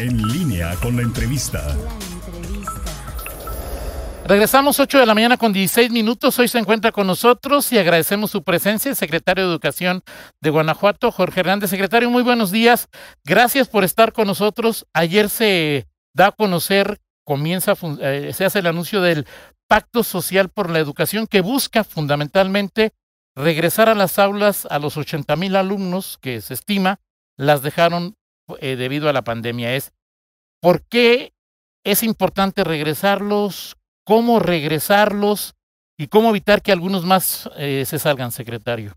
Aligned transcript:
En 0.00 0.16
línea 0.28 0.74
con 0.76 0.96
la 0.96 1.02
entrevista. 1.02 1.62
Regresamos 4.26 4.80
8 4.80 4.98
de 4.98 5.04
la 5.04 5.12
mañana 5.12 5.36
con 5.36 5.52
16 5.52 5.90
minutos. 5.90 6.38
Hoy 6.38 6.48
se 6.48 6.58
encuentra 6.58 6.90
con 6.90 7.06
nosotros 7.06 7.70
y 7.70 7.76
agradecemos 7.76 8.30
su 8.30 8.42
presencia 8.42 8.88
el 8.88 8.96
secretario 8.96 9.44
de 9.44 9.50
Educación 9.50 10.02
de 10.40 10.48
Guanajuato, 10.48 11.12
Jorge 11.12 11.40
Hernández. 11.40 11.68
Secretario, 11.68 12.08
muy 12.08 12.22
buenos 12.22 12.50
días. 12.50 12.88
Gracias 13.26 13.68
por 13.68 13.84
estar 13.84 14.14
con 14.14 14.26
nosotros. 14.26 14.86
Ayer 14.94 15.28
se 15.28 15.86
da 16.14 16.28
a 16.28 16.32
conocer, 16.32 16.98
comienza, 17.26 17.74
eh, 18.00 18.32
se 18.32 18.46
hace 18.46 18.60
el 18.60 18.68
anuncio 18.68 19.02
del 19.02 19.26
Pacto 19.68 20.02
Social 20.02 20.48
por 20.48 20.70
la 20.70 20.78
Educación 20.78 21.26
que 21.26 21.42
busca 21.42 21.84
fundamentalmente 21.84 22.94
regresar 23.36 23.90
a 23.90 23.94
las 23.94 24.18
aulas 24.18 24.66
a 24.70 24.78
los 24.78 24.96
80 24.96 25.36
mil 25.36 25.56
alumnos 25.56 26.16
que 26.22 26.40
se 26.40 26.54
estima 26.54 27.00
las 27.36 27.62
dejaron 27.62 28.16
eh, 28.60 28.76
debido 28.76 29.08
a 29.08 29.12
la 29.12 29.22
pandemia. 29.22 29.74
Es 29.74 29.92
por 30.60 30.82
qué 30.82 31.32
es 31.84 32.02
importante 32.02 32.64
regresarlos, 32.64 33.76
cómo 34.04 34.38
regresarlos 34.38 35.54
y 35.98 36.08
cómo 36.08 36.30
evitar 36.30 36.62
que 36.62 36.72
algunos 36.72 37.04
más 37.04 37.48
eh, 37.56 37.84
se 37.86 37.98
salgan, 37.98 38.32
secretario. 38.32 38.94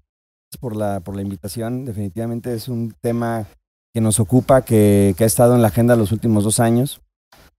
Por 0.59 0.75
la, 0.75 0.99
por 0.99 1.15
la 1.15 1.21
invitación, 1.21 1.85
definitivamente 1.85 2.53
es 2.53 2.67
un 2.67 2.93
tema 3.01 3.45
que 3.93 4.01
nos 4.01 4.19
ocupa, 4.19 4.63
que, 4.63 5.15
ha 5.17 5.25
estado 5.25 5.55
en 5.55 5.61
la 5.61 5.69
agenda 5.69 5.95
los 5.95 6.11
últimos 6.11 6.43
dos 6.43 6.59
años 6.59 7.01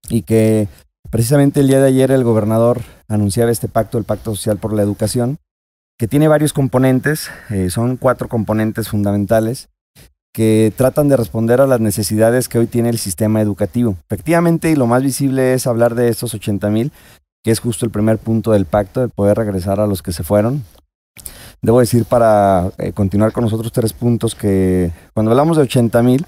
y 0.09 0.23
que 0.23 0.69
Precisamente 1.11 1.61
el 1.61 1.69
día 1.69 1.81
de 1.81 1.87
ayer 1.87 2.11
el 2.11 2.25
gobernador 2.25 2.83
anunciaba 3.06 3.53
este 3.53 3.69
pacto, 3.69 3.98
el 3.98 4.05
Pacto 4.05 4.34
Social 4.34 4.59
por 4.59 4.73
la 4.73 4.83
Educación, 4.83 5.39
que 5.97 6.09
tiene 6.09 6.27
varios 6.27 6.53
componentes, 6.53 7.31
eh, 7.51 7.70
son 7.70 7.98
cuatro 7.98 8.29
componentes 8.29 8.89
fundamentales 8.89 9.69
que 10.34 10.73
tratan 10.77 11.09
de 11.09 11.16
responder 11.16 11.61
a 11.61 11.66
las 11.69 11.79
necesidades 11.79 12.48
que 12.48 12.59
hoy 12.59 12.66
tiene 12.66 12.88
el 12.88 12.98
sistema 12.98 13.41
educativo. 13.41 13.97
Efectivamente, 14.11 14.69
y 14.69 14.75
lo 14.75 14.88
más 14.88 15.01
visible 15.01 15.55
es 15.55 15.69
hablar 15.69 15.95
de 15.95 16.09
estos 16.09 16.34
80 16.34 16.70
mil, 16.70 16.91
que 17.45 17.53
es 17.53 17.61
justo 17.61 17.86
el 17.86 17.92
primer 17.92 18.19
punto 18.19 18.50
del 18.50 18.67
pacto, 18.67 19.00
de 19.00 19.09
poder 19.09 19.39
regresar 19.39 19.78
a 19.78 19.86
los 19.86 20.03
que 20.03 20.11
se 20.12 20.25
fueron. 20.25 20.64
Debo 21.62 21.78
decir 21.78 22.05
para 22.05 22.72
eh, 22.78 22.91
continuar 22.92 23.31
con 23.31 23.44
los 23.44 23.53
otros 23.53 23.70
tres 23.70 23.92
puntos 23.92 24.34
que 24.34 24.91
cuando 25.14 25.31
hablamos 25.31 25.56
de 25.56 25.62
80 25.62 26.03
mil, 26.03 26.27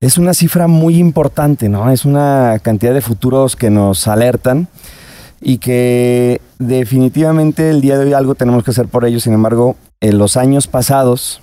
es 0.00 0.16
una 0.16 0.32
cifra 0.32 0.66
muy 0.66 0.96
importante, 0.96 1.68
¿no? 1.68 1.90
Es 1.90 2.06
una 2.06 2.58
cantidad 2.62 2.94
de 2.94 3.02
futuros 3.02 3.54
que 3.54 3.68
nos 3.68 4.08
alertan 4.08 4.68
y 5.42 5.58
que 5.58 6.40
definitivamente 6.58 7.68
el 7.68 7.82
día 7.82 7.98
de 7.98 8.06
hoy 8.06 8.12
algo 8.14 8.34
tenemos 8.34 8.64
que 8.64 8.70
hacer 8.70 8.88
por 8.88 9.04
ellos. 9.04 9.24
Sin 9.24 9.34
embargo, 9.34 9.76
en 10.00 10.16
los 10.16 10.38
años 10.38 10.68
pasados, 10.68 11.42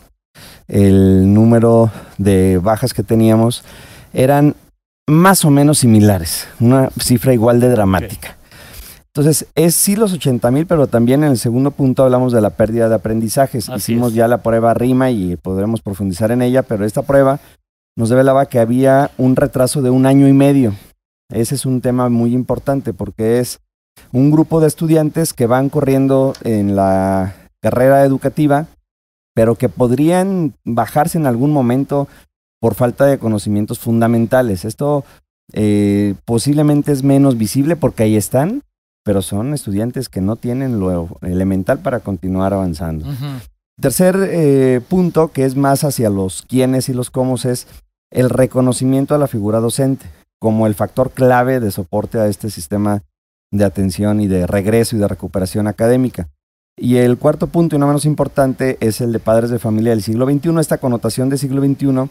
el 0.68 1.34
número 1.34 1.92
de 2.18 2.58
bajas 2.58 2.94
que 2.94 3.04
teníamos 3.04 3.64
eran 4.14 4.56
más 5.08 5.44
o 5.44 5.50
menos 5.50 5.80
similares, 5.80 6.48
una 6.60 6.90
cifra 7.00 7.34
igual 7.34 7.60
de 7.60 7.70
dramática. 7.70 8.38
Entonces, 9.16 9.46
es 9.54 9.76
sí 9.76 9.96
los 9.96 10.12
80 10.14 10.50
mil, 10.50 10.66
pero 10.66 10.88
también 10.88 11.24
en 11.24 11.32
el 11.32 11.38
segundo 11.38 11.70
punto 11.70 12.04
hablamos 12.04 12.34
de 12.34 12.42
la 12.42 12.50
pérdida 12.50 12.90
de 12.90 12.96
aprendizajes. 12.96 13.70
Hicimos 13.70 14.16
ya 14.16 14.28
la 14.28 14.42
prueba 14.42 14.74
RIMA 14.74 15.12
y 15.12 15.36
podremos 15.36 15.82
profundizar 15.82 16.32
en 16.32 16.42
ella, 16.42 16.64
pero 16.64 16.84
esta 16.84 17.04
prueba 17.04 17.40
nos 17.96 18.10
revelaba 18.10 18.48
que 18.48 18.60
había 18.60 19.12
un 19.20 19.36
retraso 19.36 19.84
de 19.84 19.92
un 19.92 20.08
año 20.08 20.28
y 20.28 20.34
medio. 20.34 20.74
Ese 21.30 21.54
es 21.54 21.66
un 21.68 21.82
tema 21.82 22.10
muy 22.10 22.34
importante 22.34 22.92
porque 22.92 23.40
es 23.40 23.60
un 24.12 24.32
grupo 24.32 24.60
de 24.62 24.68
estudiantes 24.68 25.34
que 25.34 25.46
van 25.46 25.70
corriendo 25.70 26.34
en 26.44 26.76
la 26.76 27.36
carrera 27.62 28.04
educativa, 28.06 28.66
pero 29.34 29.56
que 29.56 29.70
podrían 29.70 30.54
bajarse 30.64 31.18
en 31.18 31.26
algún 31.26 31.52
momento 31.52 32.08
por 32.60 32.76
falta 32.76 33.06
de 33.06 33.18
conocimientos 33.18 33.80
fundamentales. 33.80 34.66
Esto 34.66 35.04
eh, 35.52 36.16
posiblemente 36.26 36.92
es 36.92 37.04
menos 37.04 37.38
visible 37.38 37.76
porque 37.76 38.04
ahí 38.04 38.16
están, 38.16 38.62
pero 39.04 39.22
son 39.22 39.54
estudiantes 39.54 40.08
que 40.08 40.22
no 40.22 40.36
tienen 40.36 40.80
lo 40.80 41.10
elemental 41.22 41.80
para 41.80 42.00
continuar 42.00 42.54
avanzando. 42.54 43.06
Tercer 43.82 44.16
eh, 44.30 44.82
punto, 44.88 45.32
que 45.32 45.46
es 45.46 45.56
más 45.56 45.84
hacia 45.84 46.10
los 46.10 46.44
quiénes 46.44 46.90
y 46.90 46.94
los 46.94 47.10
cómo, 47.10 47.36
es 47.36 47.68
el 48.12 48.30
reconocimiento 48.30 49.16
a 49.16 49.18
la 49.18 49.28
figura 49.28 49.60
docente 49.60 50.06
como 50.40 50.68
el 50.68 50.76
factor 50.76 51.12
clave 51.12 51.62
de 51.62 51.72
soporte 51.72 52.20
a 52.20 52.28
este 52.28 52.50
sistema 52.50 53.02
de 53.52 53.64
atención 53.64 54.20
y 54.20 54.28
de 54.28 54.46
regreso 54.46 54.96
y 54.96 55.00
de 55.00 55.08
recuperación 55.08 55.68
académica. 55.68 56.28
Y 56.84 56.98
el 56.98 57.18
cuarto 57.18 57.48
punto, 57.48 57.78
y 57.78 57.80
no 57.80 57.88
menos 57.88 58.04
importante, 58.04 58.76
es 58.82 59.00
el 59.00 59.14
de 59.14 59.20
padres 59.20 59.50
de 59.50 59.58
familia 59.58 59.92
del 59.92 60.04
siglo 60.04 60.26
XXI. 60.26 60.60
Esta 60.60 60.80
connotación 60.80 61.30
del 61.30 61.40
siglo 61.40 61.62
XXI 61.62 62.10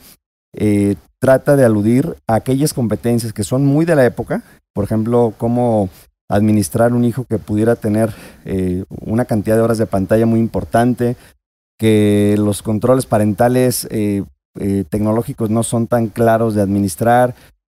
eh, 0.55 0.97
trata 1.19 1.57
de 1.57 1.67
aludir 1.67 2.17
a 2.27 2.37
aquellas 2.37 2.73
competencias 2.73 3.35
que 3.35 3.45
son 3.45 3.67
muy 3.67 3.85
de 3.85 3.97
la 3.97 4.07
época, 4.07 4.43
por 4.73 4.85
ejemplo, 4.85 5.35
cómo 5.37 5.91
administrar 6.27 6.95
un 6.95 7.05
hijo 7.05 7.25
que 7.25 7.39
pudiera 7.39 7.77
tener 7.77 8.15
eh, 8.47 8.85
una 8.89 9.27
cantidad 9.27 9.57
de 9.57 9.61
horas 9.61 9.77
de 9.77 9.85
pantalla 9.85 10.25
muy 10.25 10.41
importante, 10.41 11.17
que 11.79 12.35
los 12.39 12.63
controles 12.63 13.05
parentales 13.05 13.87
eh, 13.91 14.25
eh, 14.59 14.85
tecnológicos 14.89 15.51
no 15.51 15.65
son 15.65 15.87
tan 15.87 16.07
claros 16.07 16.55
de 16.55 16.63
administrar, 16.63 17.35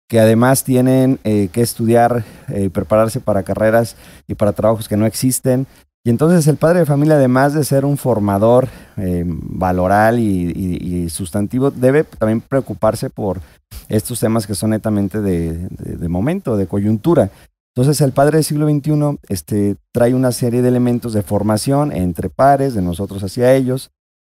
que 0.10 0.20
además 0.20 0.64
tienen 0.64 1.20
que 1.22 1.62
estudiar 1.62 2.24
y 2.48 2.70
prepararse 2.70 3.20
para 3.20 3.44
carreras 3.44 3.98
y 4.26 4.36
para 4.36 4.54
trabajos 4.54 4.88
que 4.88 4.96
no 4.96 5.06
existen. 5.06 5.68
Y 6.08 6.10
entonces 6.10 6.48
el 6.48 6.56
padre 6.56 6.80
de 6.80 6.86
familia, 6.86 7.16
además 7.16 7.54
de 7.54 7.66
ser 7.66 7.84
un 7.84 7.98
formador 7.98 8.70
valoral 8.96 10.20
y, 10.20 11.10
sustantivo, 11.10 11.70
debe 11.70 12.06
también 12.06 12.40
preocuparse 12.40 13.10
por 13.10 13.42
estos 13.90 14.22
temas 14.22 14.48
que 14.48 14.56
son 14.56 14.70
netamente 14.70 15.20
de, 15.20 15.68
de 15.68 16.08
momento, 16.08 16.56
de 16.56 16.66
coyuntura. 16.66 17.30
Entonces 17.76 18.00
el 18.00 18.14
padre 18.14 18.38
del 18.38 18.46
siglo 18.46 18.70
XXI 18.70 19.20
este, 19.28 19.76
trae 19.92 20.16
una 20.16 20.32
serie 20.32 20.62
de 20.62 20.70
elementos 20.70 21.12
de 21.12 21.24
formación 21.24 21.92
entre 21.92 22.30
pares, 22.30 22.74
de 22.74 22.82
nosotros 22.82 23.22
hacia 23.22 23.54
ellos, 23.54 23.92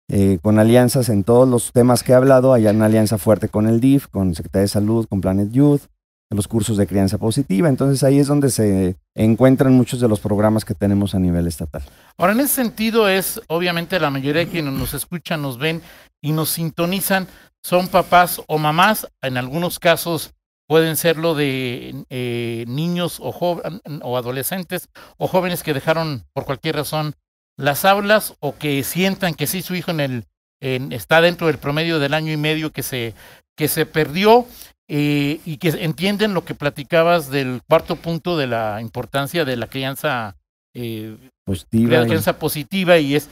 eh, 0.09 0.39
con 0.41 0.57
alianzas 0.57 1.07
en 1.09 1.23
todos 1.23 1.47
los 1.47 1.71
temas 1.71 2.01
que 2.01 2.13
he 2.13 2.15
hablado. 2.15 2.51
Hay 2.51 2.65
una 2.65 2.85
alianza 2.85 3.19
fuerte 3.19 3.47
con 3.47 3.67
el 3.67 3.79
DIF, 3.79 4.07
con 4.07 4.33
Secretaría 4.33 4.63
de 4.63 4.69
Salud, 4.69 5.05
con 5.07 5.21
Planet 5.21 5.51
Youth, 5.51 5.83
los 6.29 6.47
cursos 6.47 6.77
de 6.77 6.87
crianza 6.87 7.17
positiva. 7.17 7.69
Entonces 7.69 8.03
ahí 8.03 8.19
es 8.19 8.27
donde 8.27 8.49
se 8.49 8.95
encuentran 9.15 9.73
muchos 9.73 9.99
de 9.99 10.07
los 10.07 10.19
programas 10.19 10.65
que 10.65 10.75
tenemos 10.75 11.15
a 11.15 11.19
nivel 11.19 11.47
estatal. 11.47 11.81
Ahora, 12.17 12.33
en 12.33 12.41
ese 12.41 12.55
sentido 12.55 13.09
es, 13.09 13.41
obviamente, 13.47 13.99
la 13.99 14.09
mayoría 14.09 14.45
de 14.45 14.51
quienes 14.51 14.73
nos 14.73 14.93
escuchan, 14.93 15.41
nos 15.41 15.57
ven 15.57 15.81
y 16.21 16.31
nos 16.31 16.49
sintonizan 16.49 17.27
son 17.61 17.87
papás 17.87 18.41
o 18.47 18.57
mamás, 18.57 19.07
en 19.21 19.37
algunos 19.37 19.79
casos 19.79 20.33
pueden 20.67 20.97
serlo 20.97 21.33
de 21.33 22.05
eh, 22.09 22.63
niños 22.67 23.19
o, 23.19 23.29
o 23.29 24.17
adolescentes 24.17 24.89
o 25.17 25.27
jóvenes 25.27 25.63
que 25.63 25.73
dejaron 25.73 26.25
por 26.31 26.45
cualquier 26.45 26.75
razón 26.75 27.15
las 27.57 27.85
aulas 27.85 28.35
o 28.39 28.55
que 28.55 28.83
sientan 28.83 29.33
que 29.33 29.47
sí 29.47 29.61
su 29.61 29.75
hijo 29.75 29.91
en 29.91 29.99
el, 29.99 30.25
está 30.61 31.21
dentro 31.21 31.47
del 31.47 31.57
promedio 31.57 31.99
del 31.99 32.13
año 32.13 32.31
y 32.31 32.37
medio 32.37 32.71
que 32.71 32.83
se, 32.83 33.15
que 33.57 33.67
se 33.67 33.85
perdió 33.85 34.45
eh, 34.91 35.39
y 35.45 35.57
que 35.57 35.69
entienden 35.69 36.33
lo 36.33 36.43
que 36.43 36.55
platicabas 36.55 37.29
del 37.29 37.61
cuarto 37.67 37.95
punto 37.95 38.37
de 38.37 38.47
la 38.47 38.81
importancia 38.81 39.45
de 39.45 39.55
la 39.55 39.67
crianza 39.67 40.35
eh, 40.73 41.15
positiva, 41.45 41.99
la 41.99 42.05
crianza 42.05 42.39
positiva 42.39 42.97
y 42.97 43.15
es 43.15 43.29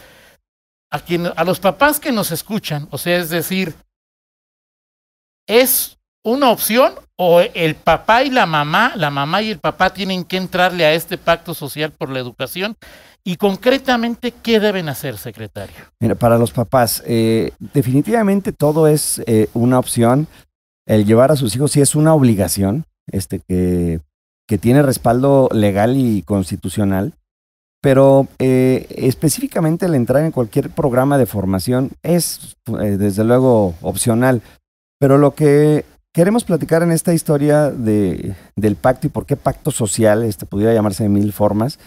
a, 0.91 0.99
quien, 0.99 1.25
a 1.35 1.43
los 1.43 1.59
papás 1.59 1.99
que 1.99 2.11
nos 2.11 2.31
escuchan, 2.31 2.87
o 2.91 2.99
sea, 2.99 3.17
es 3.17 3.31
decir, 3.31 3.73
es 5.47 5.97
una 6.23 6.51
opción 6.51 6.93
o 7.15 7.41
el 7.41 7.73
papá 7.75 8.21
y 8.21 8.29
la 8.29 8.45
mamá, 8.45 8.93
la 8.95 9.09
mamá 9.09 9.41
y 9.41 9.49
el 9.49 9.59
papá 9.59 9.89
tienen 9.89 10.25
que 10.25 10.37
entrarle 10.37 10.85
a 10.85 10.93
este 10.93 11.17
pacto 11.17 11.55
social 11.55 11.91
por 11.91 12.11
la 12.11 12.19
educación 12.19 12.77
y 13.23 13.35
concretamente 13.35 14.31
qué 14.31 14.59
deben 14.59 14.89
hacer, 14.89 15.17
secretario. 15.17 15.75
Mira, 15.99 16.15
para 16.15 16.37
los 16.37 16.51
papás, 16.51 17.03
eh, 17.05 17.51
definitivamente 17.73 18.51
todo 18.53 18.87
es 18.87 19.21
eh, 19.25 19.49
una 19.53 19.79
opción. 19.79 20.27
El 20.87 21.05
llevar 21.05 21.31
a 21.31 21.35
sus 21.35 21.55
hijos 21.55 21.71
sí 21.71 21.81
es 21.81 21.95
una 21.95 22.13
obligación, 22.13 22.85
este 23.11 23.39
que, 23.39 23.99
que 24.47 24.57
tiene 24.57 24.81
respaldo 24.81 25.49
legal 25.51 25.97
y 25.97 26.23
constitucional. 26.23 27.13
Pero 27.81 28.27
eh, 28.39 28.87
específicamente 28.89 29.85
el 29.85 29.93
entrar 29.93 30.23
en 30.23 30.31
cualquier 30.31 30.71
programa 30.71 31.17
de 31.17 31.27
formación 31.27 31.91
es, 32.01 32.57
desde 32.65 33.23
luego, 33.23 33.75
opcional. 33.81 34.41
Pero 34.99 35.17
lo 35.19 35.35
que 35.35 35.85
queremos 36.13 36.43
platicar 36.43 36.81
en 36.81 36.91
esta 36.91 37.13
historia 37.13 37.69
de, 37.69 38.35
del 38.55 38.77
pacto 38.77 39.05
y 39.05 39.09
por 39.11 39.25
qué 39.25 39.35
pacto 39.35 39.69
social, 39.69 40.23
este 40.23 40.47
pudiera 40.47 40.73
llamarse 40.73 41.03
de 41.03 41.09
mil 41.09 41.31
formas, 41.33 41.77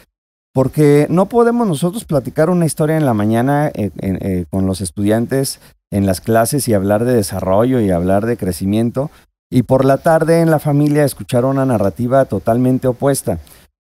porque 0.52 1.06
no 1.10 1.26
podemos 1.26 1.66
nosotros 1.66 2.04
platicar 2.04 2.50
una 2.50 2.66
historia 2.66 2.96
en 2.96 3.06
la 3.06 3.14
mañana 3.14 3.68
eh, 3.68 3.90
eh, 3.98 4.44
con 4.50 4.66
los 4.66 4.80
estudiantes 4.80 5.58
en 5.90 6.06
las 6.06 6.20
clases 6.20 6.68
y 6.68 6.74
hablar 6.74 7.04
de 7.04 7.14
desarrollo 7.14 7.80
y 7.80 7.90
hablar 7.90 8.26
de 8.26 8.36
crecimiento, 8.36 9.10
y 9.50 9.64
por 9.64 9.84
la 9.84 9.98
tarde 9.98 10.40
en 10.40 10.50
la 10.50 10.60
familia 10.60 11.04
escuchar 11.04 11.44
una 11.44 11.66
narrativa 11.66 12.24
totalmente 12.24 12.86
opuesta. 12.86 13.38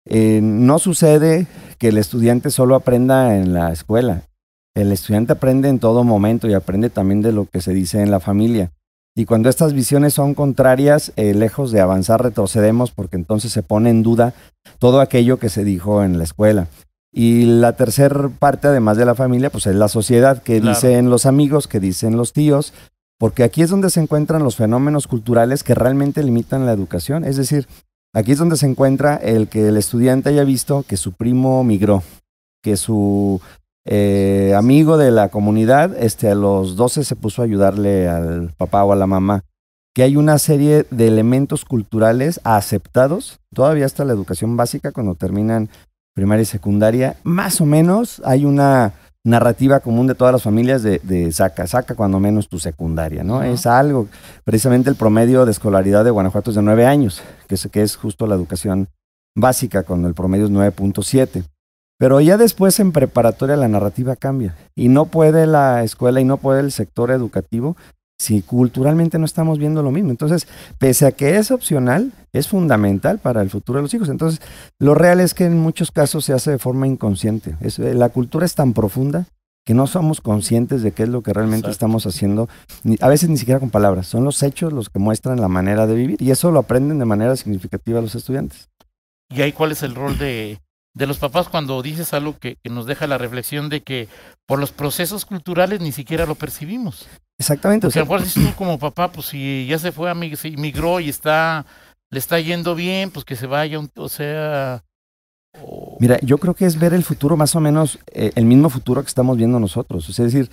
Eh, 0.06 0.40
no 0.42 0.78
sucede 0.78 1.46
que 1.78 1.88
el 1.88 1.98
estudiante 1.98 2.50
solo 2.50 2.74
aprenda 2.74 3.36
en 3.36 3.52
la 3.52 3.70
escuela. 3.72 4.22
El 4.74 4.92
estudiante 4.92 5.32
aprende 5.32 5.68
en 5.68 5.78
todo 5.78 6.04
momento 6.04 6.48
y 6.48 6.54
aprende 6.54 6.88
también 6.88 7.20
de 7.20 7.32
lo 7.32 7.46
que 7.46 7.60
se 7.60 7.74
dice 7.74 8.00
en 8.00 8.10
la 8.10 8.20
familia. 8.20 8.72
Y 9.14 9.26
cuando 9.26 9.48
estas 9.48 9.72
visiones 9.72 10.14
son 10.14 10.34
contrarias, 10.34 11.12
eh, 11.16 11.34
lejos 11.34 11.72
de 11.72 11.80
avanzar, 11.80 12.22
retrocedemos 12.22 12.92
porque 12.92 13.16
entonces 13.16 13.52
se 13.52 13.64
pone 13.64 13.90
en 13.90 14.02
duda 14.02 14.32
todo 14.78 15.00
aquello 15.00 15.38
que 15.38 15.48
se 15.48 15.64
dijo 15.64 16.04
en 16.04 16.18
la 16.18 16.24
escuela. 16.24 16.68
Y 17.18 17.46
la 17.46 17.72
tercera 17.72 18.28
parte, 18.28 18.68
además 18.68 18.96
de 18.96 19.04
la 19.04 19.16
familia, 19.16 19.50
pues 19.50 19.66
es 19.66 19.74
la 19.74 19.88
sociedad, 19.88 20.40
que 20.40 20.60
dicen 20.60 21.10
los 21.10 21.26
amigos, 21.26 21.66
que 21.66 21.80
dicen 21.80 22.16
los 22.16 22.32
tíos, 22.32 22.72
porque 23.18 23.42
aquí 23.42 23.62
es 23.62 23.70
donde 23.70 23.90
se 23.90 23.98
encuentran 23.98 24.44
los 24.44 24.54
fenómenos 24.54 25.08
culturales 25.08 25.64
que 25.64 25.74
realmente 25.74 26.22
limitan 26.22 26.64
la 26.64 26.70
educación. 26.70 27.24
Es 27.24 27.36
decir, 27.36 27.66
aquí 28.14 28.30
es 28.30 28.38
donde 28.38 28.56
se 28.56 28.66
encuentra 28.66 29.16
el 29.16 29.48
que 29.48 29.66
el 29.66 29.76
estudiante 29.76 30.28
haya 30.28 30.44
visto 30.44 30.84
que 30.86 30.96
su 30.96 31.10
primo 31.10 31.64
migró, 31.64 32.04
que 32.62 32.76
su 32.76 33.40
eh, 33.84 34.54
amigo 34.56 34.96
de 34.96 35.10
la 35.10 35.28
comunidad 35.28 36.00
este, 36.00 36.30
a 36.30 36.36
los 36.36 36.76
12 36.76 37.02
se 37.02 37.16
puso 37.16 37.42
a 37.42 37.46
ayudarle 37.46 38.06
al 38.06 38.54
papá 38.56 38.84
o 38.84 38.92
a 38.92 38.96
la 38.96 39.08
mamá. 39.08 39.42
Que 39.92 40.04
hay 40.04 40.14
una 40.14 40.38
serie 40.38 40.86
de 40.92 41.08
elementos 41.08 41.64
culturales 41.64 42.40
aceptados, 42.44 43.40
todavía 43.52 43.86
hasta 43.86 44.04
la 44.04 44.12
educación 44.12 44.56
básica, 44.56 44.92
cuando 44.92 45.16
terminan 45.16 45.68
primaria 46.18 46.42
y 46.42 46.46
secundaria, 46.46 47.14
más 47.22 47.60
o 47.60 47.64
menos 47.64 48.20
hay 48.24 48.44
una 48.44 48.92
narrativa 49.22 49.78
común 49.78 50.08
de 50.08 50.16
todas 50.16 50.32
las 50.32 50.42
familias 50.42 50.82
de, 50.82 51.30
saca, 51.30 51.68
saca 51.68 51.94
cuando 51.94 52.18
menos 52.18 52.48
tu 52.48 52.58
secundaria, 52.58 53.22
¿no? 53.22 53.44
Es 53.44 53.66
algo, 53.66 54.08
precisamente 54.42 54.90
el 54.90 54.96
promedio 54.96 55.44
de 55.44 55.52
escolaridad 55.52 56.04
de 56.04 56.10
Guanajuato 56.10 56.50
es 56.50 56.56
de 56.56 56.62
nueve 56.62 56.86
años, 56.86 57.22
que 57.46 57.54
es, 57.54 57.68
que 57.70 57.82
es 57.82 57.94
justo 57.94 58.26
la 58.26 58.34
educación 58.34 58.88
básica, 59.36 59.84
cuando 59.84 60.08
el 60.08 60.14
promedio 60.14 60.46
es 60.46 60.50
9.7. 60.50 61.44
Pero 62.00 62.20
ya 62.20 62.36
después 62.36 62.80
en 62.80 62.90
preparatoria 62.90 63.56
la 63.56 63.68
narrativa 63.68 64.16
cambia 64.16 64.56
y 64.74 64.88
no 64.88 65.04
puede 65.04 65.46
la 65.46 65.84
escuela 65.84 66.20
y 66.20 66.24
no 66.24 66.38
puede 66.38 66.60
el 66.60 66.72
sector 66.72 67.12
educativo 67.12 67.76
si 68.18 68.42
culturalmente 68.42 69.18
no 69.18 69.24
estamos 69.24 69.58
viendo 69.58 69.82
lo 69.82 69.90
mismo. 69.90 70.10
Entonces, 70.10 70.46
pese 70.78 71.06
a 71.06 71.12
que 71.12 71.36
es 71.36 71.50
opcional, 71.50 72.12
es 72.32 72.48
fundamental 72.48 73.18
para 73.18 73.42
el 73.42 73.50
futuro 73.50 73.78
de 73.78 73.82
los 73.82 73.94
hijos. 73.94 74.08
Entonces, 74.08 74.40
lo 74.78 74.94
real 74.94 75.20
es 75.20 75.34
que 75.34 75.44
en 75.44 75.58
muchos 75.58 75.90
casos 75.90 76.24
se 76.24 76.32
hace 76.32 76.50
de 76.50 76.58
forma 76.58 76.86
inconsciente. 76.86 77.56
Eh, 77.60 77.94
la 77.94 78.08
cultura 78.08 78.44
es 78.44 78.54
tan 78.54 78.72
profunda 78.72 79.26
que 79.64 79.74
no 79.74 79.86
somos 79.86 80.20
conscientes 80.20 80.82
de 80.82 80.92
qué 80.92 81.02
es 81.02 81.10
lo 81.10 81.22
que 81.22 81.34
realmente 81.34 81.70
estamos 81.70 82.06
haciendo, 82.06 82.48
a 83.00 83.08
veces 83.08 83.28
ni 83.28 83.36
siquiera 83.36 83.60
con 83.60 83.68
palabras, 83.68 84.06
son 84.06 84.24
los 84.24 84.42
hechos 84.42 84.72
los 84.72 84.88
que 84.88 84.98
muestran 84.98 85.42
la 85.42 85.48
manera 85.48 85.86
de 85.86 85.94
vivir 85.94 86.22
y 86.22 86.30
eso 86.30 86.50
lo 86.50 86.60
aprenden 86.60 86.98
de 86.98 87.04
manera 87.04 87.36
significativa 87.36 88.00
los 88.00 88.14
estudiantes. 88.14 88.70
¿Y 89.28 89.42
ahí 89.42 89.52
cuál 89.52 89.72
es 89.72 89.82
el 89.82 89.94
rol 89.94 90.16
de, 90.16 90.58
de 90.98 91.06
los 91.06 91.18
papás 91.18 91.48
cuando 91.48 91.80
dices 91.80 92.12
algo 92.12 92.36
que, 92.38 92.58
nos 92.64 92.86
deja 92.86 93.06
la 93.06 93.18
reflexión 93.18 93.68
de 93.68 93.82
que 93.82 94.08
por 94.46 94.58
los 94.58 94.72
procesos 94.72 95.24
culturales 95.24 95.80
ni 95.80 95.92
siquiera 95.92 96.26
lo 96.26 96.34
percibimos. 96.34 97.06
Exactamente. 97.38 97.86
O 97.86 97.90
sea, 97.90 98.04
lo 98.04 98.10
mejor 98.10 98.26
tú 98.28 98.40
como 98.56 98.78
papá, 98.78 99.12
pues 99.12 99.26
si 99.28 99.66
ya 99.66 99.78
se 99.78 99.92
fue, 99.92 100.10
a 100.10 100.36
se 100.36 100.50
migró 100.52 101.00
y 101.00 101.08
está, 101.08 101.64
le 102.10 102.18
está 102.18 102.40
yendo 102.40 102.74
bien, 102.74 103.10
pues 103.10 103.24
que 103.24 103.36
se 103.36 103.46
vaya, 103.46 103.78
o 103.78 104.08
sea... 104.08 104.82
Mira, 105.98 106.18
yo 106.20 106.38
creo 106.38 106.54
que 106.54 106.66
es 106.66 106.78
ver 106.78 106.94
el 106.94 107.02
futuro 107.02 107.36
más 107.36 107.56
o 107.56 107.60
menos, 107.60 107.98
eh, 108.12 108.32
el 108.34 108.44
mismo 108.44 108.70
futuro 108.70 109.02
que 109.02 109.08
estamos 109.08 109.36
viendo 109.36 109.58
nosotros. 109.58 110.08
es 110.08 110.16
decir, 110.16 110.50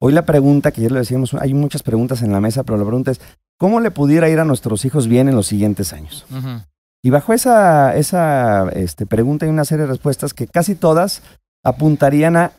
hoy 0.00 0.12
la 0.12 0.24
pregunta, 0.24 0.72
que 0.72 0.82
ya 0.82 0.88
le 0.88 1.00
decíamos, 1.00 1.34
hay 1.34 1.54
muchas 1.54 1.82
preguntas 1.82 2.22
en 2.22 2.32
la 2.32 2.40
mesa, 2.40 2.62
pero 2.62 2.78
la 2.78 2.84
pregunta 2.84 3.10
es, 3.10 3.20
¿cómo 3.58 3.80
le 3.80 3.90
pudiera 3.90 4.28
ir 4.28 4.40
a 4.40 4.44
nuestros 4.44 4.84
hijos 4.84 5.06
bien 5.06 5.28
en 5.28 5.36
los 5.36 5.46
siguientes 5.46 5.92
años? 5.92 6.24
Y 7.02 7.10
bajo 7.10 7.32
esa, 7.32 7.96
esa 7.96 8.68
este, 8.70 9.06
pregunta 9.06 9.44
hay 9.46 9.50
una 9.50 9.64
serie 9.64 9.82
de 9.82 9.90
respuestas 9.90 10.34
que 10.34 10.46
casi 10.46 10.74
todas 10.74 11.22
apuntarían 11.64 12.36
a 12.36 12.52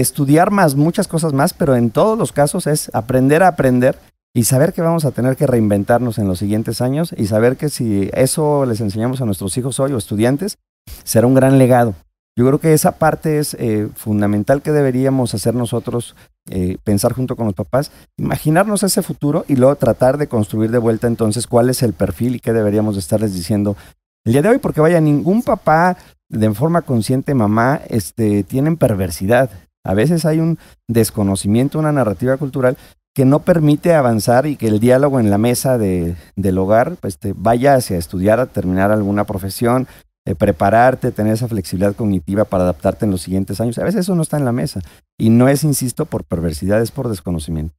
estudiar 0.00 0.50
más, 0.50 0.74
muchas 0.74 1.08
cosas 1.08 1.32
más, 1.32 1.54
pero 1.54 1.76
en 1.76 1.90
todos 1.90 2.18
los 2.18 2.32
casos 2.32 2.66
es 2.66 2.90
aprender 2.94 3.42
a 3.42 3.48
aprender 3.48 3.96
y 4.34 4.44
saber 4.44 4.72
que 4.72 4.82
vamos 4.82 5.04
a 5.04 5.12
tener 5.12 5.36
que 5.36 5.46
reinventarnos 5.46 6.18
en 6.18 6.26
los 6.26 6.40
siguientes 6.40 6.80
años 6.80 7.14
y 7.16 7.26
saber 7.26 7.56
que 7.56 7.68
si 7.68 8.10
eso 8.12 8.66
les 8.66 8.80
enseñamos 8.80 9.20
a 9.20 9.24
nuestros 9.24 9.56
hijos 9.56 9.78
hoy 9.78 9.92
o 9.92 9.98
estudiantes, 9.98 10.58
será 11.04 11.28
un 11.28 11.34
gran 11.34 11.58
legado. 11.58 11.94
Yo 12.36 12.44
creo 12.44 12.58
que 12.58 12.72
esa 12.72 12.98
parte 12.98 13.38
es 13.38 13.54
eh, 13.54 13.88
fundamental 13.94 14.60
que 14.60 14.72
deberíamos 14.72 15.32
hacer 15.34 15.54
nosotros, 15.54 16.16
eh, 16.50 16.78
pensar 16.82 17.12
junto 17.12 17.36
con 17.36 17.46
los 17.46 17.54
papás, 17.54 17.92
imaginarnos 18.18 18.82
ese 18.82 19.02
futuro 19.02 19.44
y 19.46 19.54
luego 19.54 19.76
tratar 19.76 20.18
de 20.18 20.26
construir 20.26 20.72
de 20.72 20.78
vuelta 20.78 21.06
entonces 21.06 21.46
cuál 21.46 21.70
es 21.70 21.84
el 21.84 21.92
perfil 21.92 22.34
y 22.34 22.40
qué 22.40 22.52
deberíamos 22.52 22.96
estarles 22.96 23.32
diciendo 23.32 23.76
el 24.24 24.32
día 24.32 24.42
de 24.42 24.48
hoy, 24.48 24.58
porque 24.58 24.80
vaya, 24.80 25.00
ningún 25.00 25.42
papá 25.42 25.96
de 26.28 26.52
forma 26.52 26.82
consciente, 26.82 27.34
mamá, 27.34 27.80
este, 27.88 28.42
tienen 28.42 28.76
perversidad. 28.76 29.50
A 29.84 29.94
veces 29.94 30.24
hay 30.24 30.40
un 30.40 30.58
desconocimiento, 30.88 31.78
una 31.78 31.92
narrativa 31.92 32.36
cultural 32.36 32.76
que 33.14 33.24
no 33.24 33.40
permite 33.40 33.94
avanzar 33.94 34.46
y 34.46 34.56
que 34.56 34.66
el 34.66 34.80
diálogo 34.80 35.20
en 35.20 35.30
la 35.30 35.38
mesa 35.38 35.78
de, 35.78 36.16
del 36.34 36.58
hogar 36.58 36.96
pues, 37.00 37.18
vaya 37.36 37.74
hacia 37.74 37.96
estudiar, 37.96 38.40
a 38.40 38.46
terminar 38.46 38.90
alguna 38.90 39.24
profesión, 39.24 39.86
eh, 40.26 40.34
prepararte, 40.34 41.12
tener 41.12 41.34
esa 41.34 41.46
flexibilidad 41.48 41.94
cognitiva 41.94 42.44
para 42.44 42.64
adaptarte 42.64 43.04
en 43.04 43.12
los 43.12 43.22
siguientes 43.22 43.60
años. 43.60 43.78
A 43.78 43.84
veces 43.84 44.00
eso 44.00 44.16
no 44.16 44.22
está 44.22 44.36
en 44.36 44.44
la 44.44 44.52
mesa. 44.52 44.80
Y 45.16 45.30
no 45.30 45.48
es, 45.48 45.62
insisto, 45.62 46.06
por 46.06 46.24
perversidad, 46.24 46.82
es 46.82 46.90
por 46.90 47.08
desconocimiento. 47.08 47.74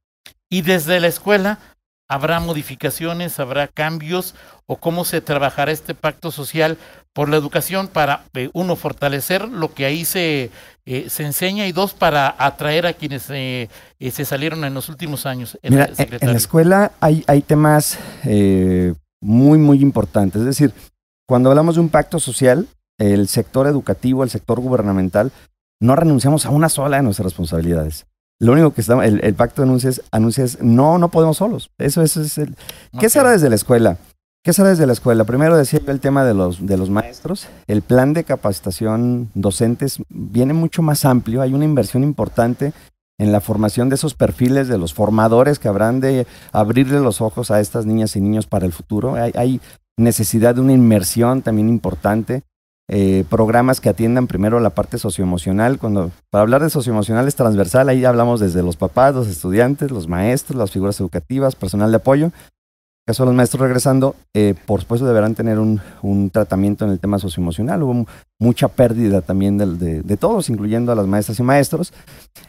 Y 0.48 0.62
desde 0.62 1.00
la 1.00 1.08
escuela, 1.08 1.58
¿habrá 2.08 2.40
modificaciones, 2.40 3.38
habrá 3.40 3.68
cambios 3.68 4.34
o 4.66 4.76
cómo 4.76 5.04
se 5.04 5.20
trabajará 5.20 5.72
este 5.72 5.94
pacto 5.94 6.30
social 6.30 6.78
por 7.12 7.28
la 7.28 7.36
educación 7.36 7.88
para, 7.88 8.24
eh, 8.34 8.50
uno, 8.52 8.76
fortalecer 8.76 9.48
lo 9.48 9.72
que 9.74 9.86
ahí 9.86 10.04
se, 10.04 10.50
eh, 10.84 11.06
se 11.08 11.24
enseña 11.24 11.66
y 11.66 11.72
dos, 11.72 11.94
para 11.94 12.34
atraer 12.38 12.86
a 12.86 12.92
quienes 12.92 13.22
se 13.22 13.68
salieron 14.24 14.64
en 14.64 14.74
los 14.74 14.88
últimos 14.88 15.26
años? 15.26 15.58
Mira, 15.62 15.88
en 15.96 16.32
la 16.32 16.36
escuela 16.36 16.92
hay, 17.00 17.24
hay 17.26 17.42
temas 17.42 17.98
muy, 19.20 19.58
muy 19.58 19.80
importantes. 19.80 20.40
Es 20.40 20.46
decir, 20.46 20.72
cuando 21.26 21.50
hablamos 21.50 21.74
de 21.74 21.80
un 21.80 21.88
pacto 21.88 22.20
social, 22.20 22.68
el 22.98 23.28
sector 23.28 23.66
educativo, 23.66 24.22
el 24.22 24.30
sector 24.30 24.60
gubernamental, 24.60 25.32
no 25.80 25.96
renunciamos 25.96 26.46
a 26.46 26.50
una 26.50 26.68
sola 26.68 26.98
de 26.98 27.02
nuestras 27.02 27.26
responsabilidades. 27.26 28.06
Lo 28.38 28.52
único 28.52 28.72
que 28.72 28.82
está, 28.82 29.02
el, 29.04 29.34
pacto 29.34 29.62
anuncia 29.62 29.90
es, 29.90 30.02
anuncia 30.10 30.44
es, 30.44 30.62
no, 30.62 30.98
no 30.98 31.10
podemos 31.10 31.38
solos. 31.38 31.70
Eso, 31.78 32.02
eso 32.02 32.20
es 32.20 32.36
el... 32.38 32.54
¿Qué 32.98 33.08
será 33.08 33.30
desde 33.30 33.48
la 33.48 33.54
escuela? 33.54 33.96
¿Qué 34.44 34.52
será 34.52 34.68
desde 34.68 34.86
la 34.86 34.92
escuela? 34.92 35.24
Primero 35.24 35.56
decía 35.56 35.80
yo 35.84 35.90
el 35.90 36.00
tema 36.00 36.24
de 36.24 36.34
los, 36.34 36.64
de 36.64 36.76
los 36.76 36.90
maestros. 36.90 37.48
El 37.66 37.82
plan 37.82 38.12
de 38.12 38.24
capacitación 38.24 39.30
docentes 39.34 39.98
viene 40.08 40.52
mucho 40.52 40.82
más 40.82 41.04
amplio. 41.04 41.42
Hay 41.42 41.54
una 41.54 41.64
inversión 41.64 42.04
importante 42.04 42.72
en 43.18 43.32
la 43.32 43.40
formación 43.40 43.88
de 43.88 43.94
esos 43.94 44.14
perfiles 44.14 44.68
de 44.68 44.78
los 44.78 44.92
formadores 44.92 45.58
que 45.58 45.68
habrán 45.68 46.00
de 46.00 46.26
abrirle 46.52 47.00
los 47.00 47.20
ojos 47.20 47.50
a 47.50 47.60
estas 47.60 47.86
niñas 47.86 48.14
y 48.16 48.20
niños 48.20 48.46
para 48.46 48.66
el 48.66 48.72
futuro. 48.72 49.14
Hay, 49.14 49.32
hay 49.34 49.60
necesidad 49.96 50.54
de 50.54 50.60
una 50.60 50.74
inmersión 50.74 51.42
también 51.42 51.68
importante. 51.68 52.42
Eh, 52.88 53.24
programas 53.28 53.80
que 53.80 53.88
atiendan 53.88 54.28
primero 54.28 54.60
la 54.60 54.70
parte 54.70 54.98
socioemocional. 54.98 55.78
Cuando, 55.78 56.12
para 56.30 56.42
hablar 56.42 56.62
de 56.62 56.70
socioemocional 56.70 57.26
es 57.26 57.34
transversal, 57.34 57.88
ahí 57.88 58.04
hablamos 58.04 58.38
desde 58.38 58.62
los 58.62 58.76
papás, 58.76 59.14
los 59.14 59.26
estudiantes, 59.26 59.90
los 59.90 60.06
maestros, 60.06 60.56
las 60.56 60.70
figuras 60.70 61.00
educativas, 61.00 61.56
personal 61.56 61.90
de 61.90 61.96
apoyo. 61.96 62.26
En 62.26 63.12
caso 63.12 63.22
de 63.22 63.26
los 63.28 63.36
maestros 63.36 63.60
regresando, 63.60 64.16
eh, 64.34 64.54
por 64.66 64.80
supuesto 64.80 65.06
deberán 65.06 65.36
tener 65.36 65.58
un, 65.60 66.30
tratamiento 66.32 66.84
en 66.84 66.90
el 66.90 66.98
tema 66.98 67.18
socioemocional. 67.18 67.82
Hubo 67.82 68.06
mucha 68.40 68.68
pérdida 68.68 69.20
también 69.20 69.58
de, 69.58 70.16
todos, 70.16 70.48
incluyendo 70.48 70.90
a 70.90 70.96
las 70.96 71.06
maestras 71.06 71.38
y 71.38 71.42
maestros. 71.44 71.92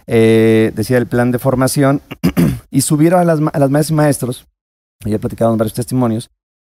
Eh, 0.07 0.71
decía 0.75 0.97
el 0.97 1.05
plan 1.05 1.31
de 1.31 1.39
formación 1.39 2.01
y 2.71 2.81
subir 2.81 3.13
a 3.13 3.23
las, 3.23 3.39
a 3.39 3.59
maestras 3.69 3.89
y 3.91 3.93
maestros, 3.93 4.47
ya 5.05 5.19
platicado 5.19 5.55
varios 5.57 5.75
testimonios, 5.75 6.31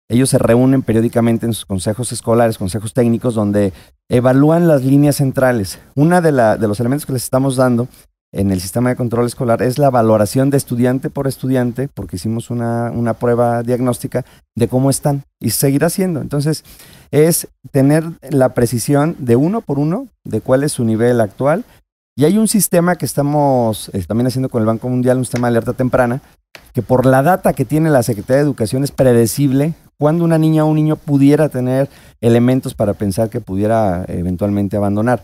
ellos 0.10 0.30
se 0.30 0.38
reúnen 0.38 0.84
periódicamente 0.84 1.46
en 1.46 1.54
sus 1.54 1.66
consejos 1.66 2.12
escolares, 2.12 2.58
consejos 2.58 2.94
técnicos, 2.94 3.36
donde 3.36 3.74
evalúan 4.10 4.68
las 4.68 4.84
líneas 4.84 5.18
centrales. 5.18 5.80
Uno 5.96 6.22
de, 6.22 6.32
de 6.32 6.68
los 6.68 6.80
elementos 6.80 7.06
que 7.06 7.14
les 7.14 7.24
estamos 7.24 7.58
dando 7.58 7.88
en 8.34 8.52
el 8.52 8.62
sistema 8.62 8.90
de 8.90 8.96
control 8.96 9.26
escolar 9.26 9.62
es 9.62 9.78
la 9.78 9.90
valoración 9.90 10.50
de 10.50 10.58
estudiante 10.58 11.10
por 11.10 11.28
estudiante, 11.28 11.90
porque 11.94 12.18
hicimos 12.18 12.50
una, 12.50 12.92
una 12.92 13.14
prueba 13.16 13.64
diagnóstica 13.64 14.26
de 14.56 14.68
cómo 14.68 14.90
están 14.90 15.24
y 15.40 15.52
seguirá 15.52 15.90
siendo. 15.90 16.22
Entonces, 16.22 16.64
es 17.12 17.48
tener 17.72 18.06
la 18.30 18.54
precisión 18.54 19.16
de 19.20 19.36
uno 19.36 19.62
por 19.62 19.80
uno 19.80 20.08
de 20.24 20.42
cuál 20.42 20.64
es 20.64 20.74
su 20.74 20.84
nivel 20.84 21.22
actual. 21.22 21.66
Y 22.16 22.26
hay 22.26 22.38
un 22.38 22.48
sistema 22.48 22.96
que 22.96 23.06
estamos 23.06 23.90
eh, 23.94 24.04
también 24.08 24.28
haciendo 24.28 24.50
con 24.50 24.62
el 24.62 24.68
Banco 24.68 24.90
Mundial, 24.90 25.18
un 25.18 25.26
sistema 25.26 25.48
de 25.48 25.54
alerta 25.54 25.74
temprana, 25.74 26.22
que 26.74 26.82
por 26.82 27.06
la 27.06 27.22
data 27.22 27.54
que 27.54 27.66
tiene 27.66 27.90
la 27.90 28.04
Secretaría 28.04 28.38
de 28.38 28.44
Educación 28.44 28.84
es 28.84 28.92
predecible 28.92 29.74
cuando 30.00 30.24
una 30.24 30.38
niña 30.38 30.64
o 30.64 30.68
un 30.68 30.76
niño 30.76 30.96
pudiera 30.96 31.50
tener 31.50 31.90
elementos 32.22 32.74
para 32.74 32.94
pensar 32.94 33.30
que 33.30 33.42
pudiera 33.42 34.06
eventualmente 34.08 34.78
abandonar. 34.78 35.24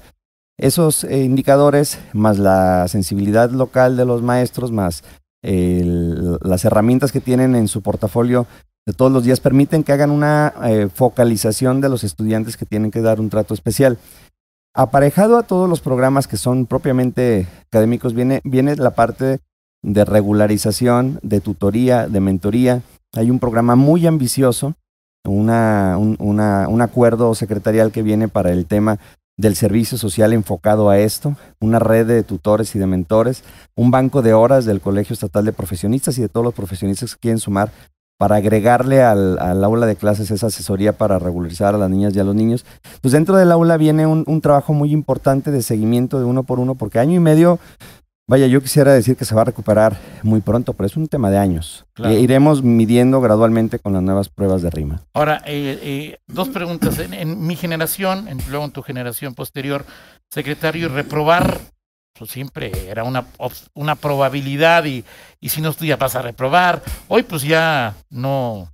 Esos 0.58 1.04
eh, 1.04 1.24
indicadores, 1.24 2.00
más 2.14 2.38
la 2.38 2.88
sensibilidad 2.88 3.50
local 3.52 3.98
de 3.98 4.06
los 4.06 4.22
maestros, 4.22 4.72
más 4.72 5.04
las 5.44 6.64
herramientas 6.64 7.12
que 7.12 7.20
tienen 7.20 7.54
en 7.56 7.68
su 7.68 7.82
portafolio 7.82 8.48
de 8.86 8.94
todos 8.94 9.12
los 9.12 9.26
días, 9.26 9.42
permiten 9.42 9.84
que 9.84 9.92
hagan 9.92 10.10
una 10.10 10.54
eh, 10.64 10.88
focalización 10.94 11.82
de 11.82 11.90
los 11.90 12.06
estudiantes 12.06 12.56
que 12.56 12.66
tienen 12.66 12.92
que 12.92 13.02
dar 13.02 13.20
un 13.20 13.30
trato 13.30 13.54
especial. 13.54 13.98
Aparejado 14.74 15.38
a 15.38 15.44
todos 15.44 15.70
los 15.70 15.82
programas 15.82 16.28
que 16.28 16.38
son 16.38 16.66
propiamente 16.66 17.46
académicos, 17.68 18.14
viene, 18.14 18.42
viene 18.44 18.76
la 18.76 18.92
parte 18.92 19.40
de 19.84 20.06
regularización, 20.06 21.20
de 21.22 21.42
tutoría, 21.42 22.08
de 22.08 22.20
mentoría. 22.20 22.82
Hay 23.16 23.30
un 23.30 23.40
programa 23.40 23.76
muy 23.76 24.08
ambicioso, 24.08 24.74
una, 25.26 25.98
un, 25.98 26.18
un 26.20 26.82
acuerdo 26.82 27.36
secretarial 27.36 27.92
que 27.92 28.02
viene 28.02 28.28
para 28.28 28.52
el 28.52 28.66
tema 28.66 29.00
del 29.38 29.56
servicio 29.56 29.98
social 29.98 30.34
enfocado 30.34 30.90
a 30.90 31.00
esto, 31.00 31.36
una 31.60 31.80
red 31.80 32.06
de 32.08 32.24
tutores 32.24 32.76
y 32.76 32.80
de 32.80 32.86
mentores, 32.86 33.44
un 33.76 33.92
banco 33.92 34.22
de 34.22 34.34
horas 34.34 34.66
del 34.66 34.82
Colegio 34.82 35.14
Estatal 35.14 35.46
de 35.46 35.54
Profesionistas 35.54 36.18
y 36.18 36.22
de 36.22 36.30
todos 36.30 36.44
los 36.44 36.54
profesionistas 36.54 37.14
que 37.14 37.22
quieren 37.22 37.40
sumar 37.40 37.72
para 38.20 38.36
agregarle 38.38 39.02
al, 39.02 39.64
aula 39.64 39.86
de 39.86 39.96
clases 39.96 40.32
esa 40.32 40.48
asesoría 40.48 40.94
para 40.94 41.20
regularizar 41.20 41.74
a 41.76 41.78
las 41.78 41.90
niñas 41.90 42.16
y 42.16 42.20
a 42.20 42.24
los 42.24 42.36
niños. 42.36 42.66
Pues 43.02 43.12
dentro 43.12 43.36
del 43.38 43.52
aula 43.52 43.76
viene 43.78 44.06
un 44.06 44.42
trabajo 44.42 44.74
muy 44.74 44.92
importante 44.92 45.52
de 45.52 45.62
seguimiento 45.62 46.20
de 46.20 46.26
uno 46.26 46.44
por 46.44 46.60
uno, 46.60 46.76
porque 46.76 47.00
año 47.00 47.16
y 47.16 47.20
medio 47.20 47.60
Vaya, 48.26 48.48
yo 48.48 48.62
quisiera 48.62 48.94
decir 48.94 49.18
que 49.18 49.26
se 49.26 49.36
va 49.36 49.42
a 49.42 49.46
recuperar 49.46 50.00
muy 50.24 50.40
pronto, 50.40 50.74
pero 50.74 50.88
es 50.88 50.96
un 50.96 51.08
tema 51.08 51.30
de 51.30 51.38
años. 51.38 51.86
iremos 51.98 52.64
midiendo 52.64 53.20
gradualmente 53.20 53.80
con 53.80 53.94
las 53.94 54.02
nuevas 54.02 54.30
pruebas 54.30 54.62
de 54.62 54.70
rima. 54.70 55.02
Ahora, 55.14 55.42
eh, 55.46 55.80
eh, 55.82 56.20
dos 56.28 56.48
preguntas. 56.48 56.98
En, 57.00 57.46
mi 57.46 57.58
generación, 57.58 58.30
en, 58.30 58.40
luego 58.50 58.64
en 58.64 58.72
tu 58.72 58.82
generación 58.82 59.36
posterior, 59.36 59.86
secretario, 60.30 60.88
reprobar 60.88 61.60
pues, 62.18 62.32
siempre 62.32 62.90
era 62.90 63.04
una, 63.04 63.26
una 63.74 63.96
probabilidad 63.96 64.86
y, 64.86 65.04
y 65.42 65.50
si 65.50 65.62
no 65.62 65.70
estudias 65.70 66.00
vas 66.00 66.16
a 66.16 66.22
reprobar. 66.22 66.82
Hoy 67.10 67.24
pues 67.24 67.42
ya 67.42 67.96
no, 68.10 68.72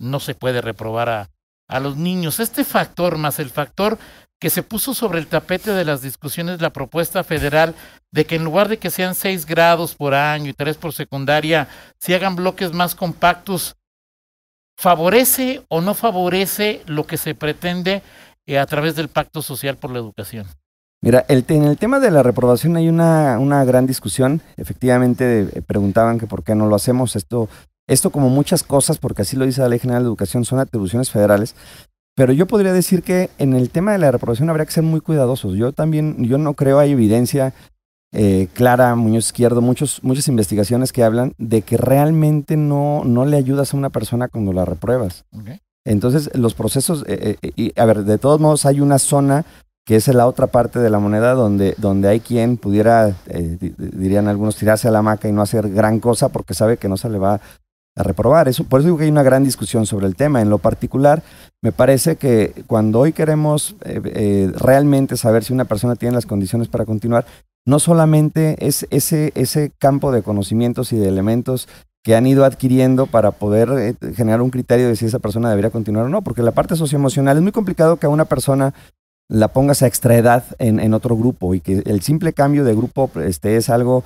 no 0.00 0.18
se 0.18 0.34
puede 0.34 0.60
reprobar 0.60 1.08
a, 1.08 1.30
a 1.68 1.78
los 1.78 1.96
niños. 1.96 2.40
Este 2.40 2.64
factor 2.64 3.18
más 3.18 3.38
el 3.38 3.50
factor 3.50 3.98
que 4.44 4.50
se 4.50 4.62
puso 4.62 4.92
sobre 4.92 5.20
el 5.20 5.26
tapete 5.26 5.70
de 5.70 5.86
las 5.86 6.02
discusiones 6.02 6.60
la 6.60 6.68
propuesta 6.68 7.24
federal 7.24 7.74
de 8.12 8.26
que 8.26 8.34
en 8.34 8.44
lugar 8.44 8.68
de 8.68 8.76
que 8.76 8.90
sean 8.90 9.14
seis 9.14 9.46
grados 9.46 9.94
por 9.94 10.12
año 10.12 10.50
y 10.50 10.52
tres 10.52 10.76
por 10.76 10.92
secundaria, 10.92 11.66
se 11.98 12.14
hagan 12.14 12.36
bloques 12.36 12.74
más 12.74 12.94
compactos, 12.94 13.74
¿favorece 14.76 15.62
o 15.68 15.80
no 15.80 15.94
favorece 15.94 16.82
lo 16.84 17.06
que 17.06 17.16
se 17.16 17.34
pretende 17.34 18.02
eh, 18.44 18.58
a 18.58 18.66
través 18.66 18.96
del 18.96 19.08
Pacto 19.08 19.40
Social 19.40 19.78
por 19.78 19.90
la 19.90 20.00
Educación? 20.00 20.46
Mira, 21.00 21.24
el, 21.28 21.46
en 21.48 21.64
el 21.64 21.78
tema 21.78 21.98
de 21.98 22.10
la 22.10 22.22
reprobación 22.22 22.76
hay 22.76 22.90
una, 22.90 23.38
una 23.38 23.64
gran 23.64 23.86
discusión. 23.86 24.42
Efectivamente, 24.58 25.48
eh, 25.54 25.62
preguntaban 25.62 26.18
que 26.18 26.26
por 26.26 26.44
qué 26.44 26.54
no 26.54 26.66
lo 26.66 26.76
hacemos. 26.76 27.16
Esto, 27.16 27.48
esto, 27.86 28.10
como 28.10 28.28
muchas 28.28 28.62
cosas, 28.62 28.98
porque 28.98 29.22
así 29.22 29.36
lo 29.36 29.46
dice 29.46 29.62
la 29.62 29.68
Ley 29.68 29.78
General 29.78 30.02
de 30.02 30.08
Educación, 30.08 30.44
son 30.44 30.58
atribuciones 30.58 31.10
federales. 31.10 31.54
Pero 32.16 32.32
yo 32.32 32.46
podría 32.46 32.72
decir 32.72 33.02
que 33.02 33.30
en 33.38 33.54
el 33.54 33.70
tema 33.70 33.92
de 33.92 33.98
la 33.98 34.12
reprobación 34.12 34.48
habría 34.48 34.66
que 34.66 34.72
ser 34.72 34.84
muy 34.84 35.00
cuidadosos. 35.00 35.54
Yo 35.54 35.72
también, 35.72 36.24
yo 36.24 36.38
no 36.38 36.54
creo 36.54 36.78
hay 36.78 36.92
evidencia 36.92 37.52
eh, 38.12 38.46
clara, 38.54 38.94
Muñoz 38.94 39.26
Izquierdo, 39.26 39.60
muchos, 39.60 40.04
muchas 40.04 40.28
investigaciones 40.28 40.92
que 40.92 41.02
hablan 41.02 41.34
de 41.38 41.62
que 41.62 41.76
realmente 41.76 42.56
no, 42.56 43.02
no 43.04 43.24
le 43.24 43.36
ayudas 43.36 43.74
a 43.74 43.76
una 43.76 43.90
persona 43.90 44.28
cuando 44.28 44.52
la 44.52 44.64
repruebas. 44.64 45.24
Entonces, 45.84 46.30
los 46.34 46.54
procesos, 46.54 47.04
eh, 47.08 47.36
eh, 47.42 47.50
y, 47.56 47.78
a 47.78 47.84
ver, 47.84 48.04
de 48.04 48.18
todos 48.18 48.40
modos 48.40 48.64
hay 48.66 48.80
una 48.80 49.00
zona 49.00 49.44
que 49.84 49.96
es 49.96 50.06
la 50.08 50.28
otra 50.28 50.46
parte 50.46 50.78
de 50.78 50.88
la 50.90 51.00
moneda 51.00 51.34
donde, 51.34 51.74
donde 51.76 52.08
hay 52.08 52.20
quien 52.20 52.56
pudiera, 52.56 53.14
dirían 53.26 54.28
algunos, 54.28 54.56
tirarse 54.56 54.88
a 54.88 54.90
la 54.90 55.02
maca 55.02 55.28
y 55.28 55.32
no 55.32 55.42
hacer 55.42 55.68
gran 55.68 56.00
cosa 56.00 56.30
porque 56.30 56.54
sabe 56.54 56.78
que 56.78 56.88
no 56.88 56.96
se 56.96 57.10
le 57.10 57.18
va 57.18 57.40
a 57.96 58.02
reprobar. 58.02 58.48
Eso, 58.48 58.64
por 58.64 58.80
eso 58.80 58.88
digo 58.88 58.98
que 58.98 59.04
hay 59.04 59.10
una 59.10 59.22
gran 59.22 59.44
discusión 59.44 59.86
sobre 59.86 60.06
el 60.06 60.16
tema. 60.16 60.40
En 60.40 60.50
lo 60.50 60.58
particular, 60.58 61.22
me 61.62 61.72
parece 61.72 62.16
que 62.16 62.64
cuando 62.66 63.00
hoy 63.00 63.12
queremos 63.12 63.76
eh, 63.84 64.00
eh, 64.04 64.52
realmente 64.54 65.16
saber 65.16 65.44
si 65.44 65.52
una 65.52 65.64
persona 65.64 65.96
tiene 65.96 66.14
las 66.14 66.26
condiciones 66.26 66.68
para 66.68 66.84
continuar, 66.84 67.24
no 67.66 67.78
solamente 67.78 68.56
es 68.66 68.86
ese, 68.90 69.32
ese 69.34 69.72
campo 69.78 70.12
de 70.12 70.22
conocimientos 70.22 70.92
y 70.92 70.96
de 70.96 71.08
elementos 71.08 71.68
que 72.02 72.14
han 72.14 72.26
ido 72.26 72.44
adquiriendo 72.44 73.06
para 73.06 73.30
poder 73.30 73.70
eh, 73.78 74.12
generar 74.14 74.42
un 74.42 74.50
criterio 74.50 74.88
de 74.88 74.96
si 74.96 75.06
esa 75.06 75.20
persona 75.20 75.48
debería 75.48 75.70
continuar 75.70 76.04
o 76.04 76.10
no, 76.10 76.20
porque 76.20 76.42
la 76.42 76.52
parte 76.52 76.76
socioemocional 76.76 77.38
es 77.38 77.42
muy 77.42 77.52
complicado 77.52 77.96
que 77.96 78.06
a 78.06 78.10
una 78.10 78.26
persona 78.26 78.74
la 79.30 79.48
pongas 79.48 79.82
a 79.82 79.86
extraedad 79.86 80.44
en, 80.58 80.80
en 80.80 80.92
otro 80.92 81.16
grupo 81.16 81.54
y 81.54 81.60
que 81.60 81.82
el 81.86 82.02
simple 82.02 82.34
cambio 82.34 82.64
de 82.64 82.74
grupo 82.74 83.10
este, 83.22 83.56
es 83.56 83.70
algo 83.70 84.04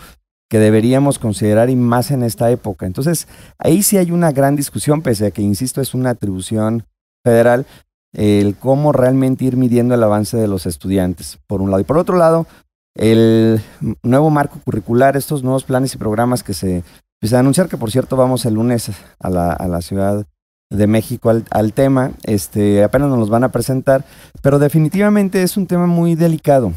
que 0.48 0.58
deberíamos 0.58 1.18
considerar 1.18 1.70
y 1.70 1.76
más 1.76 2.10
en 2.10 2.22
esta 2.22 2.50
época. 2.50 2.86
Entonces, 2.86 3.28
ahí 3.58 3.82
sí 3.82 3.98
hay 3.98 4.10
una 4.10 4.32
gran 4.32 4.56
discusión, 4.56 5.02
pese 5.02 5.26
a 5.26 5.30
que, 5.30 5.42
insisto, 5.42 5.80
es 5.80 5.94
una 5.94 6.10
atribución 6.10 6.84
federal, 7.24 7.66
el 8.14 8.56
cómo 8.56 8.92
realmente 8.92 9.44
ir 9.44 9.56
midiendo 9.56 9.94
el 9.94 10.02
avance 10.02 10.36
de 10.36 10.48
los 10.48 10.64
estudiantes, 10.66 11.38
por 11.46 11.60
un 11.60 11.70
lado. 11.70 11.80
Y 11.80 11.84
por 11.84 11.98
otro 11.98 12.16
lado, 12.16 12.46
el 12.94 13.60
nuevo 14.02 14.30
marco 14.30 14.58
curricular, 14.64 15.16
estos 15.16 15.42
nuevos 15.42 15.64
planes 15.64 15.94
y 15.94 15.98
programas 15.98 16.42
que 16.42 16.54
se 16.54 16.82
empiezan 17.20 17.38
a 17.38 17.40
anunciar, 17.40 17.68
que 17.68 17.76
por 17.76 17.90
cierto 17.90 18.16
vamos 18.16 18.46
el 18.46 18.54
lunes 18.54 18.90
a 19.20 19.30
la, 19.30 19.52
a 19.52 19.68
la 19.68 19.82
Ciudad 19.82 20.26
de 20.70 20.86
México 20.86 21.30
al, 21.30 21.44
al, 21.50 21.72
tema, 21.72 22.12
este, 22.24 22.84
apenas 22.84 23.08
nos 23.08 23.18
los 23.18 23.30
van 23.30 23.44
a 23.44 23.50
presentar, 23.50 24.04
pero 24.42 24.58
definitivamente 24.58 25.42
es 25.42 25.56
un 25.56 25.66
tema 25.66 25.86
muy 25.86 26.14
delicado 26.14 26.72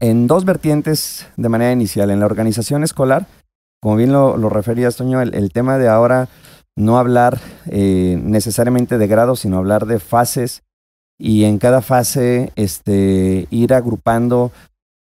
en 0.00 0.26
dos 0.26 0.44
vertientes 0.44 1.26
de 1.36 1.48
manera 1.48 1.72
inicial. 1.72 2.10
En 2.10 2.20
la 2.20 2.26
organización 2.26 2.84
escolar, 2.84 3.26
como 3.80 3.96
bien 3.96 4.12
lo, 4.12 4.36
referías, 4.48 4.96
Toño, 4.96 5.20
el, 5.20 5.52
tema 5.52 5.78
de 5.78 5.88
ahora 5.88 6.28
no 6.76 6.98
hablar 6.98 7.38
eh, 7.66 8.18
necesariamente 8.22 8.98
de 8.98 9.06
grados, 9.06 9.40
sino 9.40 9.58
hablar 9.58 9.86
de 9.86 9.98
fases 9.98 10.62
y 11.18 11.44
en 11.44 11.58
cada 11.58 11.82
fase 11.82 12.52
este, 12.54 13.48
ir 13.50 13.74
agrupando 13.74 14.52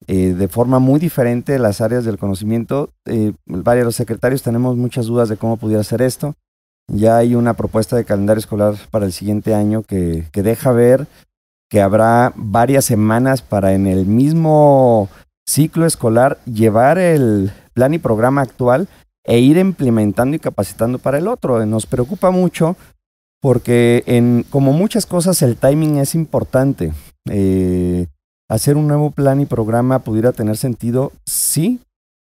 eh, 0.07 0.33
de 0.33 0.47
forma 0.47 0.79
muy 0.79 1.00
diferente 1.00 1.59
las 1.59 1.79
áreas 1.79 2.03
del 2.03 2.17
conocimiento. 2.17 2.89
Eh, 3.05 3.33
varios 3.45 3.95
secretarios 3.95 4.41
tenemos 4.41 4.75
muchas 4.75 5.05
dudas 5.05 5.29
de 5.29 5.38
cómo 5.38 5.57
pudiera 5.57 5.83
ser 5.83 6.01
esto. 6.01 6.35
Ya 6.88 7.17
hay 7.17 7.35
una 7.35 7.53
propuesta 7.53 7.95
de 7.95 8.05
calendario 8.05 8.39
escolar 8.39 8.75
para 8.89 9.05
el 9.05 9.13
siguiente 9.13 9.53
año 9.53 9.83
que 9.83 10.25
deja 10.33 10.71
ver 10.71 11.07
que 11.71 11.81
habrá 11.81 12.33
varias 12.35 12.83
semanas 12.83 13.41
para 13.41 13.73
en 13.73 13.87
el 13.87 14.05
mismo 14.05 15.07
ciclo 15.47 15.85
escolar 15.85 16.37
llevar 16.43 16.97
el 16.97 17.53
plan 17.73 17.93
y 17.93 17.97
programa 17.97 18.41
actual 18.41 18.89
e 19.23 19.39
ir 19.39 19.55
implementando 19.55 20.35
y 20.35 20.39
capacitando 20.39 20.99
para 20.99 21.17
el 21.17 21.29
otro. 21.29 21.65
Nos 21.65 21.85
preocupa 21.85 22.29
mucho 22.29 22.75
porque 23.41 24.03
en, 24.05 24.45
como 24.49 24.73
muchas 24.73 25.05
cosas 25.05 25.41
el 25.41 25.55
timing 25.55 25.97
es 25.97 26.13
importante. 26.13 26.91
Eh, 27.29 28.07
hacer 28.49 28.75
un 28.75 28.89
nuevo 28.89 29.11
plan 29.11 29.39
y 29.39 29.45
programa 29.45 29.99
pudiera 29.99 30.33
tener 30.33 30.57
sentido, 30.57 31.13
sí, 31.25 31.79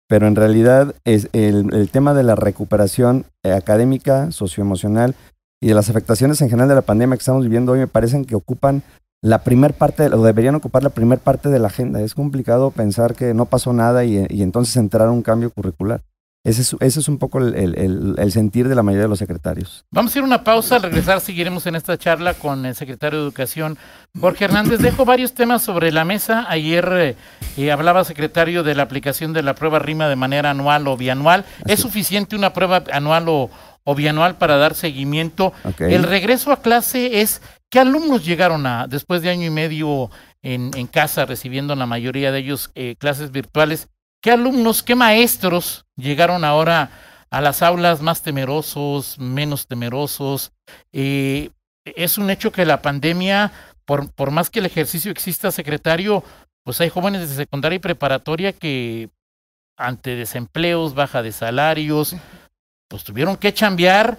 pero 0.08 0.28
en 0.28 0.36
realidad 0.36 0.94
es 1.04 1.28
el, 1.32 1.74
el 1.74 1.90
tema 1.90 2.14
de 2.14 2.22
la 2.22 2.36
recuperación 2.36 3.26
académica, 3.42 4.30
socioemocional 4.30 5.16
y 5.60 5.66
de 5.66 5.74
las 5.74 5.90
afectaciones 5.90 6.40
en 6.42 6.48
general 6.48 6.68
de 6.68 6.76
la 6.76 6.82
pandemia 6.82 7.16
que 7.16 7.22
estamos 7.22 7.42
viviendo 7.42 7.72
hoy 7.72 7.80
me 7.80 7.88
parecen 7.88 8.24
que 8.24 8.36
ocupan 8.36 8.84
la 9.22 9.44
primer 9.44 9.72
parte, 9.72 10.06
o 10.06 10.22
deberían 10.22 10.56
ocupar 10.56 10.82
la 10.82 10.90
primera 10.90 11.22
parte 11.22 11.48
de 11.48 11.60
la 11.60 11.68
agenda. 11.68 12.00
Es 12.00 12.14
complicado 12.14 12.72
pensar 12.72 13.14
que 13.14 13.32
no 13.34 13.46
pasó 13.46 13.72
nada 13.72 14.04
y, 14.04 14.26
entonces 14.42 14.76
entrar 14.76 15.08
a 15.08 15.12
un 15.12 15.22
cambio 15.22 15.50
curricular. 15.50 16.02
Ese 16.44 16.62
es, 16.62 16.74
ese 16.80 16.98
es 16.98 17.08
un 17.08 17.18
poco 17.18 17.38
el, 17.38 18.32
sentir 18.32 18.68
de 18.68 18.74
la 18.74 18.82
mayoría 18.82 19.04
de 19.04 19.08
los 19.08 19.20
secretarios. 19.20 19.84
Vamos 19.92 20.12
a 20.12 20.18
ir 20.18 20.24
a 20.24 20.26
una 20.26 20.42
pausa, 20.42 20.74
al 20.74 20.82
regresar 20.82 21.20
seguiremos 21.20 21.68
en 21.68 21.76
esta 21.76 21.96
charla 21.96 22.34
con 22.34 22.66
el 22.66 22.74
secretario 22.74 23.20
de 23.20 23.26
Educación, 23.26 23.78
Jorge 24.20 24.46
Hernández. 24.46 24.80
Dejo 24.80 25.04
varios 25.04 25.34
temas 25.34 25.62
sobre 25.62 25.92
la 25.92 26.04
mesa. 26.04 26.44
Ayer 26.48 27.16
eh, 27.56 27.70
hablaba, 27.70 28.02
secretario, 28.02 28.64
de 28.64 28.74
la 28.74 28.82
aplicación 28.82 29.32
de 29.32 29.44
la 29.44 29.54
prueba 29.54 29.78
RIMA 29.78 30.08
de 30.08 30.16
manera 30.16 30.50
anual 30.50 30.88
o 30.88 30.96
bianual. 30.96 31.44
¿Es 31.64 31.78
suficiente 31.78 32.34
una 32.34 32.52
prueba 32.52 32.82
anual 32.92 33.28
o, 33.28 33.48
o 33.84 33.94
bianual 33.94 34.34
para 34.34 34.56
dar 34.56 34.74
seguimiento? 34.74 35.52
El 35.78 36.02
regreso 36.02 36.50
a 36.50 36.60
clase 36.60 37.20
es 37.20 37.40
¿Qué 37.72 37.80
alumnos 37.80 38.22
llegaron 38.22 38.66
a, 38.66 38.86
después 38.86 39.22
de 39.22 39.30
año 39.30 39.46
y 39.46 39.50
medio 39.50 40.10
en, 40.42 40.86
casa, 40.88 41.24
recibiendo 41.24 41.74
la 41.74 41.86
mayoría 41.86 42.30
de 42.30 42.40
ellos 42.40 42.70
eh, 42.74 42.96
clases 42.98 43.32
virtuales? 43.32 43.88
¿Qué 44.20 44.30
alumnos, 44.30 44.82
qué 44.82 44.94
maestros 44.94 45.86
llegaron 45.96 46.44
ahora 46.44 46.90
a 47.30 47.40
las 47.40 47.62
aulas 47.62 48.02
más 48.02 48.22
temerosos, 48.22 49.18
menos 49.18 49.66
temerosos? 49.68 50.52
Eh, 50.92 51.48
es 51.86 52.18
un 52.18 52.28
hecho 52.28 52.52
que 52.52 52.66
la 52.66 52.82
pandemia, 52.82 53.50
por, 53.86 54.12
por 54.12 54.32
más 54.32 54.50
que 54.50 54.58
el 54.58 54.66
ejercicio 54.66 55.10
exista, 55.10 55.50
secretario, 55.50 56.22
pues 56.64 56.78
hay 56.82 56.90
jóvenes 56.90 57.26
de 57.26 57.34
secundaria 57.34 57.76
y 57.76 57.78
preparatoria 57.78 58.52
que 58.52 59.08
ante 59.78 60.14
desempleos, 60.14 60.94
baja 60.94 61.22
de 61.22 61.32
salarios, 61.32 62.16
pues 62.88 63.02
tuvieron 63.02 63.38
que 63.38 63.54
chambear 63.54 64.18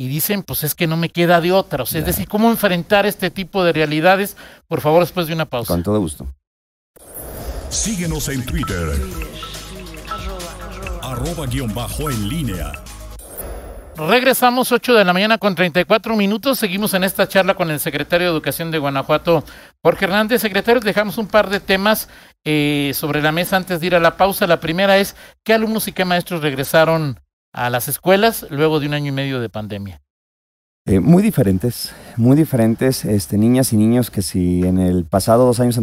y 0.00 0.06
dicen, 0.06 0.44
pues 0.44 0.62
es 0.62 0.76
que 0.76 0.86
no 0.86 0.96
me 0.96 1.08
queda 1.08 1.40
de 1.40 1.50
otra. 1.50 1.82
O 1.82 1.86
sea, 1.86 1.98
es 1.98 2.06
decir, 2.06 2.28
¿cómo 2.28 2.50
enfrentar 2.50 3.04
este 3.04 3.32
tipo 3.32 3.64
de 3.64 3.72
realidades? 3.72 4.36
Por 4.68 4.80
favor, 4.80 5.00
después 5.00 5.26
de 5.26 5.32
una 5.34 5.44
pausa. 5.44 5.74
Con 5.74 5.82
todo 5.82 5.98
gusto. 5.98 6.24
Síguenos 7.68 8.28
en 8.28 8.46
Twitter. 8.46 8.92
Arroba, 11.02 11.46
guion 11.46 11.74
bajo 11.74 12.08
en 12.10 12.28
línea. 12.28 12.70
Regresamos 13.96 14.70
8 14.70 14.94
de 14.94 15.04
la 15.04 15.12
mañana 15.12 15.38
con 15.38 15.56
34 15.56 16.14
minutos. 16.14 16.60
Seguimos 16.60 16.94
en 16.94 17.02
esta 17.02 17.26
charla 17.26 17.56
con 17.56 17.68
el 17.68 17.80
secretario 17.80 18.28
de 18.28 18.32
Educación 18.32 18.70
de 18.70 18.78
Guanajuato, 18.78 19.42
Jorge 19.82 20.04
Hernández. 20.04 20.40
Secretario, 20.40 20.80
dejamos 20.80 21.18
un 21.18 21.26
par 21.26 21.50
de 21.50 21.58
temas. 21.58 22.08
eh, 22.44 22.92
sobre 22.94 23.20
la 23.20 23.32
mesa 23.32 23.56
antes 23.56 23.80
de 23.80 23.88
ir 23.88 23.96
a 23.96 24.00
la 24.00 24.16
pausa. 24.16 24.46
La 24.46 24.60
primera 24.60 24.96
es, 24.96 25.16
¿qué 25.44 25.54
alumnos 25.54 25.88
y 25.88 25.92
qué 25.92 26.04
maestros 26.04 26.40
regresaron 26.40 27.18
a 27.52 27.70
las 27.70 27.88
escuelas 27.88 28.46
luego 28.50 28.80
de 28.80 28.86
un 28.86 28.94
año 28.94 29.08
y 29.08 29.12
medio 29.12 29.40
de 29.40 29.48
pandemia? 29.48 30.00
Eh, 30.86 31.00
muy 31.00 31.22
diferentes, 31.22 31.92
muy 32.16 32.36
diferentes, 32.36 33.04
este, 33.04 33.36
niñas 33.36 33.72
y 33.72 33.76
niños 33.76 34.10
que 34.10 34.22
si 34.22 34.66
en 34.66 34.78
el 34.78 35.04
pasado 35.04 35.44
dos 35.44 35.60
años 35.60 35.78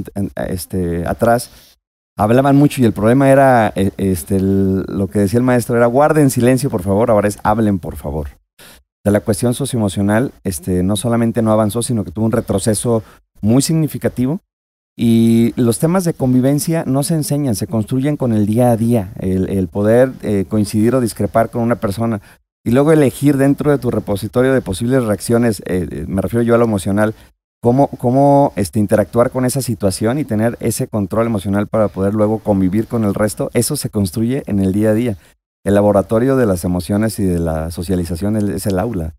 este, 0.47 1.05
atrás 1.07 1.77
hablaban 2.17 2.55
mucho 2.55 2.81
y 2.81 2.85
el 2.85 2.93
problema 2.93 3.29
era, 3.29 3.71
eh, 3.75 3.91
este, 3.97 4.39
lo 4.39 5.07
que 5.07 5.19
decía 5.19 5.37
el 5.37 5.43
maestro 5.43 5.77
era 5.77 5.85
guarden 5.85 6.31
silencio 6.31 6.71
por 6.71 6.81
favor, 6.81 7.11
ahora 7.11 7.27
es 7.27 7.37
hablen 7.43 7.77
por 7.77 7.97
favor. 7.97 8.29
De 9.03 9.11
la 9.11 9.19
cuestión 9.19 9.53
socioemocional, 9.53 10.31
este, 10.43 10.81
no 10.81 10.95
solamente 10.95 11.43
no 11.43 11.51
avanzó, 11.51 11.83
sino 11.83 12.03
que 12.03 12.09
tuvo 12.09 12.25
un 12.25 12.31
retroceso 12.31 13.03
muy 13.41 13.61
significativo 13.61 14.41
y 14.97 15.53
los 15.57 15.79
temas 15.79 16.05
de 16.05 16.13
convivencia 16.13 16.83
no 16.85 17.03
se 17.03 17.15
enseñan, 17.15 17.55
se 17.55 17.67
construyen 17.67 18.15
con 18.15 18.31
el 18.31 18.45
día 18.45 18.71
a 18.71 18.77
día, 18.77 19.11
el, 19.19 19.67
poder 19.67 20.13
eh, 20.21 20.45
coincidir 20.47 20.95
o 20.95 21.01
discrepar 21.01 21.49
con 21.49 21.61
una 21.61 21.75
persona 21.75 22.21
y 22.63 22.71
luego 22.71 22.91
elegir 22.91 23.37
dentro 23.37 23.71
de 23.71 23.77
tu 23.77 23.91
repositorio 23.91 24.53
de 24.53 24.61
posibles 24.61 25.03
reacciones, 25.03 25.59
eh, 25.65 25.87
eh, 25.91 26.05
me 26.07 26.21
refiero 26.21 26.43
yo 26.43 26.55
a 26.55 26.57
lo 26.57 26.63
emocional, 26.63 27.13
cómo, 27.61 27.87
cómo 27.87 28.53
este, 28.55 28.79
interactuar 28.79 29.31
con 29.31 29.45
esa 29.45 29.61
situación 29.61 30.17
y 30.17 30.23
tener 30.23 30.57
ese 30.61 30.87
control 30.87 31.27
emocional 31.27 31.67
para 31.67 31.89
poder 31.89 32.15
luego 32.15 32.39
convivir 32.39 32.87
con 32.87 33.03
el 33.03 33.13
resto, 33.13 33.51
eso 33.53 33.75
se 33.75 33.89
construye 33.89 34.43
en 34.47 34.59
el 34.59 34.71
día 34.71 34.91
a 34.91 34.93
día. 34.93 35.17
El 35.63 35.75
laboratorio 35.75 36.37
de 36.37 36.45
las 36.45 36.63
emociones 36.63 37.19
y 37.19 37.25
de 37.25 37.39
la 37.39 37.69
socialización 37.69 38.35
es 38.35 38.65
el 38.65 38.79
aula. 38.79 39.15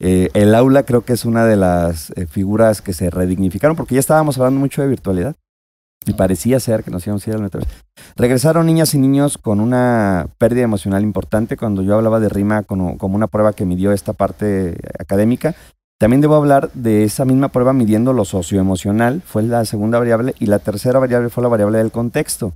Eh, 0.00 0.28
el 0.34 0.54
aula 0.54 0.82
creo 0.82 1.02
que 1.02 1.12
es 1.12 1.24
una 1.24 1.44
de 1.46 1.56
las 1.56 2.12
figuras 2.28 2.82
que 2.82 2.92
se 2.92 3.10
redignificaron 3.10 3.76
porque 3.76 3.94
ya 3.94 4.00
estábamos 4.00 4.38
hablando 4.38 4.60
mucho 4.60 4.82
de 4.82 4.88
virtualidad. 4.88 5.36
Y 6.06 6.12
parecía 6.12 6.60
ser 6.60 6.84
que 6.84 6.90
nos 6.90 7.06
íbamos 7.06 7.26
a 7.26 7.30
ir 7.30 7.36
al 7.36 7.42
metaverso. 7.42 7.72
Regresaron 8.14 8.66
niñas 8.66 8.92
y 8.92 8.98
niños 8.98 9.38
con 9.38 9.58
una 9.58 10.26
pérdida 10.36 10.64
emocional 10.64 11.02
importante. 11.02 11.56
Cuando 11.56 11.82
yo 11.82 11.94
hablaba 11.94 12.20
de 12.20 12.28
RIMA 12.28 12.64
como, 12.64 12.98
como 12.98 13.16
una 13.16 13.26
prueba 13.26 13.54
que 13.54 13.64
midió 13.64 13.90
esta 13.90 14.12
parte 14.12 14.76
académica, 14.98 15.54
también 15.98 16.20
debo 16.20 16.34
hablar 16.34 16.70
de 16.74 17.04
esa 17.04 17.24
misma 17.24 17.48
prueba 17.48 17.72
midiendo 17.72 18.12
lo 18.12 18.24
socioemocional, 18.24 19.22
fue 19.22 19.42
la 19.44 19.64
segunda 19.64 19.98
variable, 19.98 20.34
y 20.38 20.46
la 20.46 20.58
tercera 20.58 20.98
variable 20.98 21.30
fue 21.30 21.42
la 21.42 21.48
variable 21.48 21.78
del 21.78 21.92
contexto. 21.92 22.52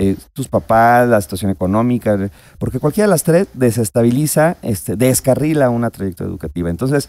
Eh, 0.00 0.14
tus 0.32 0.46
papás, 0.46 1.08
la 1.08 1.20
situación 1.20 1.50
económica, 1.50 2.30
porque 2.60 2.78
cualquiera 2.78 3.08
de 3.08 3.10
las 3.10 3.24
tres 3.24 3.48
desestabiliza, 3.54 4.56
este, 4.62 4.94
descarrila 4.94 5.70
una 5.70 5.90
trayectoria 5.90 6.30
educativa. 6.30 6.70
Entonces, 6.70 7.08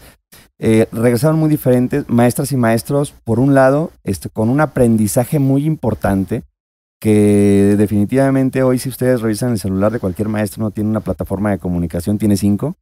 eh, 0.58 0.88
regresaron 0.90 1.38
muy 1.38 1.48
diferentes, 1.48 2.08
maestras 2.08 2.50
y 2.50 2.56
maestros, 2.56 3.14
por 3.22 3.38
un 3.38 3.54
lado, 3.54 3.92
este, 4.02 4.28
con 4.28 4.50
un 4.50 4.60
aprendizaje 4.60 5.38
muy 5.38 5.66
importante, 5.66 6.42
que 7.00 7.76
definitivamente 7.78 8.64
hoy 8.64 8.80
si 8.80 8.88
ustedes 8.88 9.20
revisan 9.20 9.52
el 9.52 9.60
celular 9.60 9.92
de 9.92 10.00
cualquier 10.00 10.28
maestro 10.28 10.64
no 10.64 10.72
tiene 10.72 10.90
una 10.90 10.98
plataforma 10.98 11.52
de 11.52 11.60
comunicación, 11.60 12.18
tiene 12.18 12.36
cinco. 12.36 12.74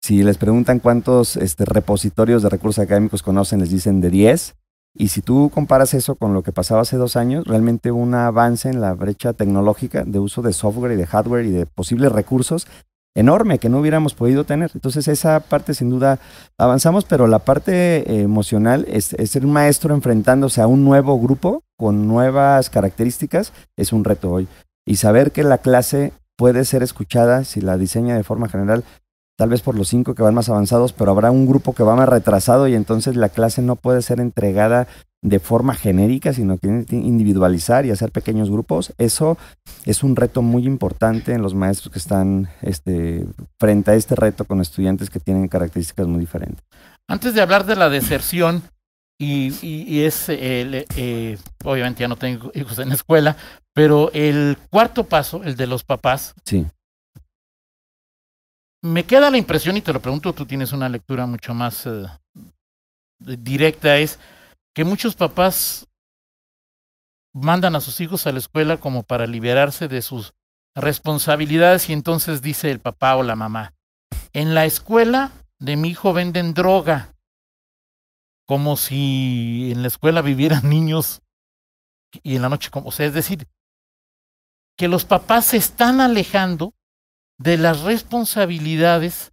Si 0.00 0.22
les 0.22 0.38
preguntan 0.38 0.78
cuántos 0.78 1.36
este, 1.36 1.64
repositorios 1.64 2.44
de 2.44 2.48
recursos 2.48 2.84
académicos 2.84 3.24
conocen, 3.24 3.58
les 3.58 3.70
dicen 3.70 4.00
de 4.00 4.10
10. 4.10 4.54
Y 4.94 5.08
si 5.08 5.22
tú 5.22 5.50
comparas 5.54 5.94
eso 5.94 6.16
con 6.16 6.34
lo 6.34 6.42
que 6.42 6.52
pasaba 6.52 6.82
hace 6.82 6.96
dos 6.96 7.16
años, 7.16 7.46
realmente 7.46 7.90
un 7.90 8.14
avance 8.14 8.68
en 8.68 8.80
la 8.80 8.94
brecha 8.94 9.32
tecnológica 9.32 10.04
de 10.04 10.18
uso 10.18 10.42
de 10.42 10.52
software 10.52 10.92
y 10.92 10.96
de 10.96 11.06
hardware 11.06 11.46
y 11.46 11.50
de 11.50 11.66
posibles 11.66 12.10
recursos 12.10 12.66
enorme 13.18 13.58
que 13.58 13.68
no 13.68 13.80
hubiéramos 13.80 14.14
podido 14.14 14.44
tener. 14.44 14.70
Entonces 14.74 15.08
esa 15.08 15.40
parte 15.40 15.74
sin 15.74 15.90
duda 15.90 16.20
avanzamos, 16.56 17.04
pero 17.04 17.26
la 17.26 17.40
parte 17.40 18.20
emocional 18.22 18.86
es, 18.88 19.16
ser 19.24 19.44
un 19.44 19.52
maestro 19.52 19.94
enfrentándose 19.94 20.60
a 20.60 20.66
un 20.66 20.84
nuevo 20.84 21.18
grupo 21.18 21.62
con 21.76 22.06
nuevas 22.06 22.70
características 22.70 23.52
es 23.76 23.92
un 23.92 24.04
reto 24.04 24.30
hoy. 24.30 24.48
Y 24.86 24.96
saber 24.96 25.32
que 25.32 25.42
la 25.42 25.58
clase 25.58 26.12
puede 26.36 26.64
ser 26.64 26.82
escuchada 26.82 27.44
si 27.44 27.60
la 27.60 27.76
diseña 27.76 28.16
de 28.16 28.24
forma 28.24 28.48
general 28.48 28.84
tal 29.38 29.50
vez 29.50 29.62
por 29.62 29.76
los 29.76 29.88
cinco 29.88 30.16
que 30.16 30.22
van 30.24 30.34
más 30.34 30.48
avanzados, 30.48 30.92
pero 30.92 31.12
habrá 31.12 31.30
un 31.30 31.46
grupo 31.46 31.72
que 31.72 31.84
va 31.84 31.94
más 31.94 32.08
retrasado 32.08 32.66
y 32.66 32.74
entonces 32.74 33.14
la 33.14 33.28
clase 33.28 33.62
no 33.62 33.76
puede 33.76 34.02
ser 34.02 34.18
entregada 34.18 34.88
de 35.22 35.38
forma 35.38 35.74
genérica, 35.74 36.32
sino 36.32 36.58
que 36.58 36.66
tiene 36.66 36.84
que 36.86 36.96
individualizar 36.96 37.86
y 37.86 37.92
hacer 37.92 38.10
pequeños 38.10 38.50
grupos. 38.50 38.92
Eso 38.98 39.38
es 39.84 40.02
un 40.02 40.16
reto 40.16 40.42
muy 40.42 40.66
importante 40.66 41.34
en 41.34 41.42
los 41.42 41.54
maestros 41.54 41.92
que 41.92 42.00
están 42.00 42.48
este, 42.62 43.26
frente 43.60 43.92
a 43.92 43.94
este 43.94 44.16
reto 44.16 44.44
con 44.44 44.60
estudiantes 44.60 45.08
que 45.08 45.20
tienen 45.20 45.46
características 45.46 46.08
muy 46.08 46.18
diferentes. 46.18 46.64
Antes 47.06 47.32
de 47.32 47.40
hablar 47.40 47.64
de 47.64 47.76
la 47.76 47.88
deserción, 47.88 48.64
y, 49.20 50.00
es, 50.02 50.26
eh, 50.28 51.38
obviamente 51.64 52.00
ya 52.00 52.08
no 52.08 52.16
tengo 52.16 52.50
hijos 52.54 52.78
en 52.80 52.88
la 52.88 52.94
escuela, 52.94 53.36
pero 53.72 54.10
el 54.12 54.56
cuarto 54.68 55.04
paso, 55.04 55.42
el 55.44 55.54
de 55.54 55.68
los 55.68 55.84
papás, 55.84 56.34
sí 56.44 56.66
me 58.82 59.04
queda 59.04 59.30
la 59.30 59.38
impresión, 59.38 59.76
y 59.76 59.82
te 59.82 59.92
lo 59.92 60.00
pregunto, 60.00 60.32
tú 60.32 60.46
tienes 60.46 60.72
una 60.72 60.88
lectura 60.88 61.26
mucho 61.26 61.54
más 61.54 61.86
eh, 61.86 62.06
directa, 63.18 63.98
es 63.98 64.18
que 64.74 64.84
muchos 64.84 65.16
papás 65.16 65.88
mandan 67.34 67.76
a 67.76 67.80
sus 67.80 68.00
hijos 68.00 68.26
a 68.26 68.32
la 68.32 68.38
escuela 68.38 68.78
como 68.78 69.02
para 69.02 69.26
liberarse 69.26 69.88
de 69.88 70.02
sus 70.02 70.34
responsabilidades 70.74 71.88
y 71.88 71.92
entonces 71.92 72.42
dice 72.42 72.70
el 72.70 72.80
papá 72.80 73.16
o 73.16 73.22
la 73.22 73.36
mamá, 73.36 73.74
en 74.32 74.54
la 74.54 74.64
escuela 74.64 75.32
de 75.58 75.76
mi 75.76 75.88
hijo 75.88 76.12
venden 76.12 76.54
droga, 76.54 77.14
como 78.46 78.76
si 78.76 79.70
en 79.72 79.82
la 79.82 79.88
escuela 79.88 80.22
vivieran 80.22 80.68
niños 80.70 81.22
y 82.22 82.36
en 82.36 82.42
la 82.42 82.48
noche 82.48 82.70
como, 82.70 82.88
o 82.88 82.92
sea, 82.92 83.06
es 83.06 83.14
decir, 83.14 83.46
que 84.76 84.88
los 84.88 85.04
papás 85.04 85.46
se 85.46 85.56
están 85.56 86.00
alejando 86.00 86.72
de 87.38 87.56
las 87.56 87.82
responsabilidades 87.82 89.32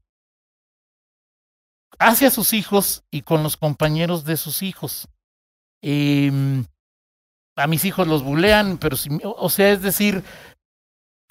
hacia 1.99 2.29
sus 2.29 2.53
hijos 2.53 3.03
y 3.11 3.21
con 3.21 3.43
los 3.43 3.57
compañeros 3.57 4.25
de 4.25 4.37
sus 4.37 4.61
hijos. 4.61 5.07
Em, 5.81 6.65
a 7.55 7.67
mis 7.67 7.85
hijos 7.85 8.07
los 8.07 8.23
bulean, 8.23 8.77
pero 8.77 8.97
si, 8.97 9.09
o 9.23 9.49
sea, 9.49 9.71
es 9.71 9.81
decir, 9.81 10.23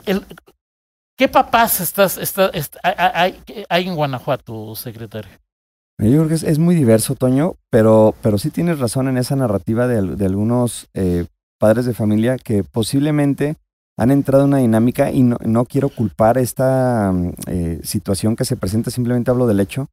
el, 0.07 0.25
¿qué 1.17 1.29
papás 1.29 1.81
estás, 1.81 2.19
hay, 2.83 3.43
hay, 3.69 3.89
en 3.89 3.95
Guanajuato, 3.95 4.75
secretario? 4.75 5.31
Yo 5.99 6.25
creo 6.25 6.29
que 6.29 6.35
es, 6.35 6.59
muy 6.59 6.75
diverso, 6.75 7.15
Toño, 7.15 7.57
pero, 7.71 8.15
pero 8.21 8.39
sí 8.39 8.51
tienes 8.51 8.81
razón 8.81 9.07
en 9.09 9.19
esa 9.19 9.37
narrativa 9.37 9.87
de, 9.87 10.17
de 10.17 10.27
algunos 10.27 10.89
eh, 10.95 11.27
padres 11.59 11.85
de 11.85 11.95
familia 11.95 12.37
que 12.37 12.65
posiblemente 12.65 13.57
han 13.97 14.11
entrado 14.11 14.45
en 14.45 14.49
una 14.49 14.59
dinámica 14.59 15.11
y 15.11 15.23
no, 15.23 15.65
quiero 15.67 15.89
culpar 15.89 16.39
esta 16.39 17.13
mm, 17.13 17.33
eh, 17.47 17.81
situación 17.83 18.37
que 18.37 18.45
se 18.45 18.57
presenta, 18.57 18.91
simplemente 18.91 19.31
hablo 19.31 19.47
del 19.47 19.61
hecho, 19.61 19.89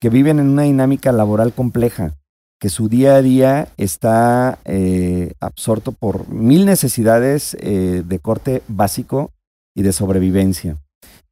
que 0.00 0.10
viven 0.10 0.38
en 0.38 0.48
una 0.48 0.62
dinámica 0.62 1.12
laboral 1.12 1.52
compleja, 1.52 2.14
que 2.58 2.68
su 2.68 2.88
día 2.88 3.16
a 3.16 3.22
día 3.22 3.68
está 3.76 4.58
eh, 4.64 5.34
absorto 5.40 5.92
por 5.92 6.28
mil 6.28 6.64
necesidades 6.64 7.56
eh, 7.60 8.02
de 8.06 8.18
corte 8.18 8.62
básico 8.68 9.30
y 9.74 9.82
de 9.82 9.92
sobrevivencia. 9.92 10.78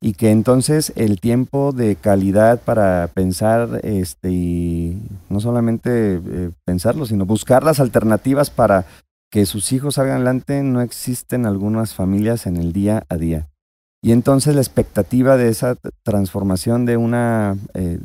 Y 0.02 0.14
que 0.14 0.30
entonces 0.30 0.94
el 0.96 1.20
tiempo 1.20 1.72
de 1.72 1.94
calidad 1.94 2.60
para 2.62 3.10
pensar, 3.12 3.80
este, 3.82 4.30
y 4.30 5.02
no 5.28 5.40
solamente 5.40 6.18
pensarlo, 6.64 7.04
sino 7.04 7.26
buscar 7.26 7.64
las 7.64 7.80
alternativas 7.80 8.48
para 8.48 8.86
que 9.30 9.46
sus 9.46 9.72
hijos 9.72 9.94
salgan 9.94 10.16
adelante 10.16 10.62
no 10.62 10.80
existen 10.80 11.46
algunas 11.46 11.94
familias 11.94 12.46
en 12.46 12.56
el 12.56 12.72
día 12.72 13.04
a 13.08 13.16
día. 13.16 13.48
Y 14.02 14.12
entonces 14.12 14.54
la 14.54 14.60
expectativa 14.60 15.36
de 15.36 15.48
esa 15.48 15.76
transformación 16.02 16.86
de 16.86 16.96
una 16.96 17.56
eh, 17.74 17.98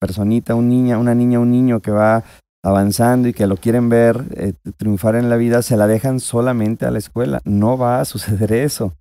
personita, 0.00 0.54
un 0.54 0.68
niña, 0.68 0.98
una 0.98 1.14
niña, 1.14 1.38
un 1.38 1.50
niño 1.50 1.80
que 1.80 1.90
va 1.90 2.24
avanzando 2.62 3.28
y 3.28 3.32
que 3.32 3.46
lo 3.46 3.56
quieren 3.56 3.88
ver 3.88 4.24
eh, 4.34 4.52
triunfar 4.76 5.14
en 5.16 5.30
la 5.30 5.36
vida, 5.36 5.62
se 5.62 5.76
la 5.76 5.86
dejan 5.86 6.20
solamente 6.20 6.86
a 6.86 6.90
la 6.90 6.98
escuela. 6.98 7.40
No 7.44 7.78
va 7.78 8.00
a 8.00 8.04
suceder 8.04 8.52
eso. 8.52 8.94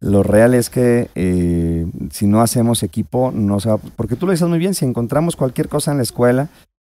Lo 0.00 0.22
real 0.22 0.54
es 0.54 0.68
que 0.68 1.08
eh, 1.14 1.86
si 2.10 2.26
no 2.26 2.40
hacemos 2.40 2.82
equipo, 2.82 3.30
no 3.32 3.60
se 3.60 3.70
va, 3.70 3.78
porque 3.78 4.16
tú 4.16 4.26
lo 4.26 4.32
dices 4.32 4.48
muy 4.48 4.58
bien, 4.58 4.74
si 4.74 4.84
encontramos 4.84 5.36
cualquier 5.36 5.68
cosa 5.68 5.92
en 5.92 5.98
la 5.98 6.02
escuela, 6.02 6.48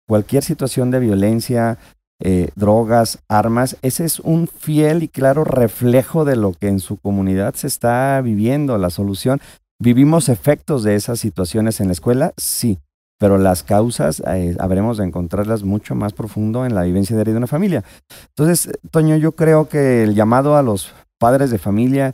cualquier 0.07 0.43
situación 0.43 0.91
de 0.91 0.99
violencia, 0.99 1.77
eh, 2.23 2.49
drogas, 2.55 3.19
armas, 3.27 3.77
ese 3.81 4.05
es 4.05 4.19
un 4.19 4.47
fiel 4.47 5.01
y 5.01 5.07
claro 5.07 5.43
reflejo 5.43 6.23
de 6.23 6.35
lo 6.35 6.53
que 6.53 6.67
en 6.67 6.79
su 6.79 6.97
comunidad 6.97 7.55
se 7.55 7.67
está 7.67 8.21
viviendo. 8.21 8.77
La 8.77 8.91
solución, 8.91 9.41
¿vivimos 9.79 10.29
efectos 10.29 10.83
de 10.83 10.95
esas 10.95 11.19
situaciones 11.19 11.79
en 11.79 11.87
la 11.87 11.93
escuela? 11.93 12.33
Sí, 12.37 12.77
pero 13.19 13.39
las 13.39 13.63
causas 13.63 14.21
eh, 14.27 14.55
habremos 14.59 14.97
de 14.97 15.05
encontrarlas 15.05 15.63
mucho 15.63 15.95
más 15.95 16.13
profundo 16.13 16.65
en 16.65 16.75
la 16.75 16.83
vivencia 16.83 17.15
diaria 17.15 17.33
de 17.33 17.37
una 17.37 17.47
familia. 17.47 17.83
Entonces, 18.29 18.69
Toño, 18.91 19.15
yo 19.17 19.31
creo 19.31 19.67
que 19.67 20.03
el 20.03 20.13
llamado 20.13 20.55
a 20.55 20.61
los 20.61 20.93
padres 21.17 21.49
de 21.49 21.57
familia 21.57 22.13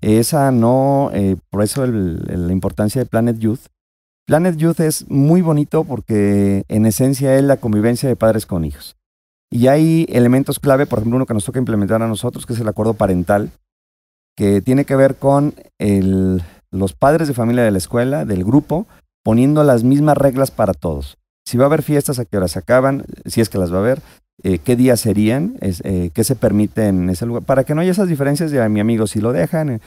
esa 0.00 0.50
no, 0.50 1.10
eh, 1.12 1.36
por 1.50 1.62
eso 1.62 1.86
la 1.86 2.52
importancia 2.52 3.02
de 3.02 3.06
Planet 3.06 3.38
Youth. 3.38 3.66
Planet 4.26 4.56
Youth 4.56 4.80
es 4.80 5.10
muy 5.10 5.42
bonito 5.42 5.84
porque 5.84 6.64
en 6.68 6.86
esencia 6.86 7.36
es 7.36 7.44
la 7.44 7.58
convivencia 7.58 8.08
de 8.08 8.16
padres 8.16 8.46
con 8.46 8.64
hijos 8.64 8.96
Y 9.52 9.66
hay 9.66 10.06
elementos 10.08 10.58
clave, 10.58 10.86
por 10.86 10.98
ejemplo, 11.00 11.16
uno 11.16 11.26
que 11.26 11.34
nos 11.34 11.44
toca 11.44 11.58
implementar 11.58 12.00
a 12.02 12.08
nosotros, 12.08 12.46
que 12.46 12.54
es 12.54 12.60
el 12.60 12.68
acuerdo 12.68 12.94
parental, 12.94 13.50
que 14.34 14.62
tiene 14.62 14.86
que 14.86 14.96
ver 14.96 15.16
con 15.16 15.54
el, 15.78 16.42
los 16.70 16.94
padres 16.94 17.28
de 17.28 17.34
familia 17.34 17.62
de 17.62 17.70
la 17.70 17.76
escuela, 17.76 18.24
del 18.24 18.44
grupo, 18.44 18.86
poniendo 19.22 19.62
las 19.62 19.84
mismas 19.84 20.16
reglas 20.16 20.50
para 20.50 20.72
todos. 20.72 21.18
Si 21.44 21.58
va 21.58 21.64
a 21.64 21.66
haber 21.66 21.82
fiestas, 21.82 22.18
a 22.18 22.24
qué 22.24 22.38
horas 22.38 22.52
se 22.52 22.60
acaban, 22.60 23.04
si 23.26 23.42
es 23.42 23.50
que 23.50 23.58
las 23.58 23.70
va 23.70 23.76
a 23.76 23.80
haber, 23.80 24.00
eh, 24.42 24.58
qué 24.58 24.74
días 24.74 25.00
serían, 25.00 25.58
es, 25.60 25.82
eh, 25.84 26.10
qué 26.14 26.24
se 26.24 26.34
permite 26.34 26.86
en 26.86 27.10
ese 27.10 27.26
lugar, 27.26 27.42
para 27.42 27.64
que 27.64 27.74
no 27.74 27.82
haya 27.82 27.90
esas 27.90 28.08
diferencias 28.08 28.50
de, 28.52 28.66
mi 28.70 28.80
amigo, 28.80 29.06
si 29.06 29.20
lo 29.20 29.34
dejan. 29.34 29.68
eh, 29.68 29.80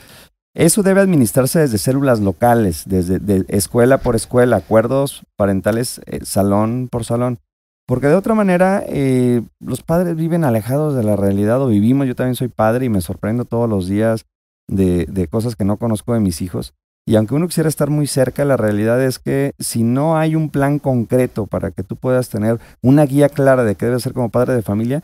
eso 0.53 0.83
debe 0.83 1.01
administrarse 1.01 1.57
desde 1.57 1.79
células 1.79 2.19
locales, 2.19 2.83
desde 2.85 3.17
de 3.17 3.45
escuela 3.47 3.97
por 3.97 4.15
escuela, 4.15 4.57
acuerdos 4.57 5.23
parentales 5.35 6.01
salón 6.23 6.87
por 6.89 7.03
salón. 7.03 7.39
Porque 7.87 8.07
de 8.07 8.15
otra 8.15 8.33
manera, 8.33 8.83
eh, 8.87 9.43
los 9.59 9.83
padres 9.83 10.15
viven 10.15 10.43
alejados 10.43 10.95
de 10.95 11.03
la 11.03 11.15
realidad 11.15 11.61
o 11.61 11.67
vivimos. 11.67 12.07
Yo 12.07 12.15
también 12.15 12.35
soy 12.35 12.47
padre 12.47 12.85
y 12.85 12.89
me 12.89 13.01
sorprendo 13.01 13.45
todos 13.45 13.69
los 13.69 13.87
días 13.87 14.25
de, 14.67 15.05
de 15.05 15.27
cosas 15.27 15.55
que 15.55 15.65
no 15.65 15.77
conozco 15.77 16.13
de 16.13 16.19
mis 16.19 16.41
hijos. 16.41 16.73
Y 17.07 17.15
aunque 17.15 17.35
uno 17.35 17.47
quisiera 17.47 17.69
estar 17.69 17.91
muy 17.91 18.07
cerca, 18.07 18.43
la 18.45 18.57
realidad 18.57 18.99
es 19.03 19.19
que 19.19 19.53
si 19.59 19.83
no 19.83 20.17
hay 20.17 20.35
un 20.35 20.49
plan 20.49 20.79
concreto 20.79 21.45
para 21.45 21.69
que 21.69 21.83
tú 21.83 21.95
puedas 21.95 22.29
tener 22.29 22.59
una 22.81 23.05
guía 23.05 23.29
clara 23.29 23.63
de 23.63 23.75
qué 23.75 23.85
debes 23.85 24.01
ser 24.01 24.13
como 24.13 24.29
padre 24.29 24.55
de 24.55 24.63
familia, 24.63 25.03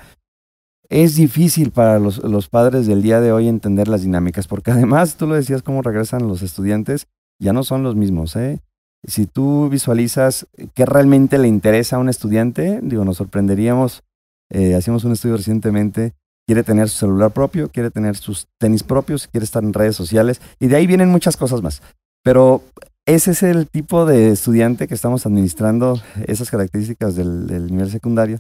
es 0.90 1.16
difícil 1.16 1.72
para 1.72 2.00
los, 2.00 2.18
los 2.24 2.50
padres 2.50 2.88
del 2.88 3.04
día 3.04 3.22
de 3.22 3.32
hoy 3.32 3.48
entender 3.48 3.88
las 3.88 4.02
dinámicas, 4.02 4.48
porque 4.48 4.72
además, 4.72 5.16
tú 5.16 5.28
lo 5.28 5.36
decías, 5.36 5.62
cómo 5.62 5.84
regresan 5.84 6.28
los 6.28 6.42
estudiantes, 6.42 7.08
ya 7.40 7.54
no 7.54 7.64
son 7.64 7.84
los 7.84 7.96
mismos. 7.96 8.36
¿eh? 8.36 8.60
Si 9.06 9.26
tú 9.26 9.70
visualizas 9.70 10.48
qué 10.76 10.86
realmente 10.86 11.38
le 11.38 11.48
interesa 11.48 11.96
a 11.96 12.00
un 12.00 12.10
estudiante, 12.10 12.80
digo, 12.84 13.04
nos 13.04 13.18
sorprenderíamos, 13.18 14.04
eh, 14.52 14.76
hacíamos 14.76 15.04
un 15.06 15.14
estudio 15.14 15.38
recientemente, 15.38 16.14
quiere 16.46 16.64
tener 16.64 16.90
su 16.90 16.98
celular 16.98 17.32
propio, 17.32 17.70
quiere 17.70 17.90
tener 17.90 18.16
sus 18.16 18.48
tenis 18.60 18.84
propios, 18.84 19.28
quiere 19.28 19.46
estar 19.46 19.64
en 19.64 19.74
redes 19.74 19.96
sociales, 19.96 20.42
y 20.60 20.68
de 20.68 20.76
ahí 20.76 20.86
vienen 20.86 21.10
muchas 21.10 21.38
cosas 21.38 21.62
más. 21.62 21.82
Pero 22.24 22.62
ese 23.08 23.32
es 23.32 23.42
el 23.42 23.68
tipo 23.68 24.06
de 24.06 24.30
estudiante 24.30 24.88
que 24.88 24.94
estamos 24.94 25.26
administrando, 25.26 26.00
esas 26.28 26.52
características 26.52 27.16
del, 27.16 27.72
nivel 27.72 27.90
secundario, 27.90 28.40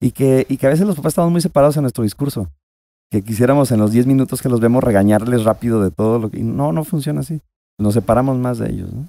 y 0.00 0.12
que, 0.12 0.46
y 0.48 0.56
que 0.56 0.66
a 0.66 0.70
veces 0.70 0.86
los 0.86 0.96
papás 0.96 1.10
estamos 1.10 1.32
muy 1.32 1.40
separados 1.40 1.76
en 1.76 1.82
nuestro 1.82 2.04
discurso. 2.04 2.48
Que 3.10 3.22
quisiéramos 3.22 3.72
en 3.72 3.80
los 3.80 3.90
10 3.90 4.06
minutos 4.06 4.40
que 4.40 4.48
los 4.48 4.60
vemos 4.60 4.84
regañarles 4.84 5.44
rápido 5.44 5.82
de 5.82 5.90
todo 5.90 6.18
lo 6.18 6.30
que... 6.30 6.42
no, 6.42 6.72
no 6.72 6.84
funciona 6.84 7.20
así. 7.20 7.40
Nos 7.78 7.94
separamos 7.94 8.38
más 8.38 8.58
de 8.58 8.70
ellos. 8.70 8.92
¿no? 8.92 9.08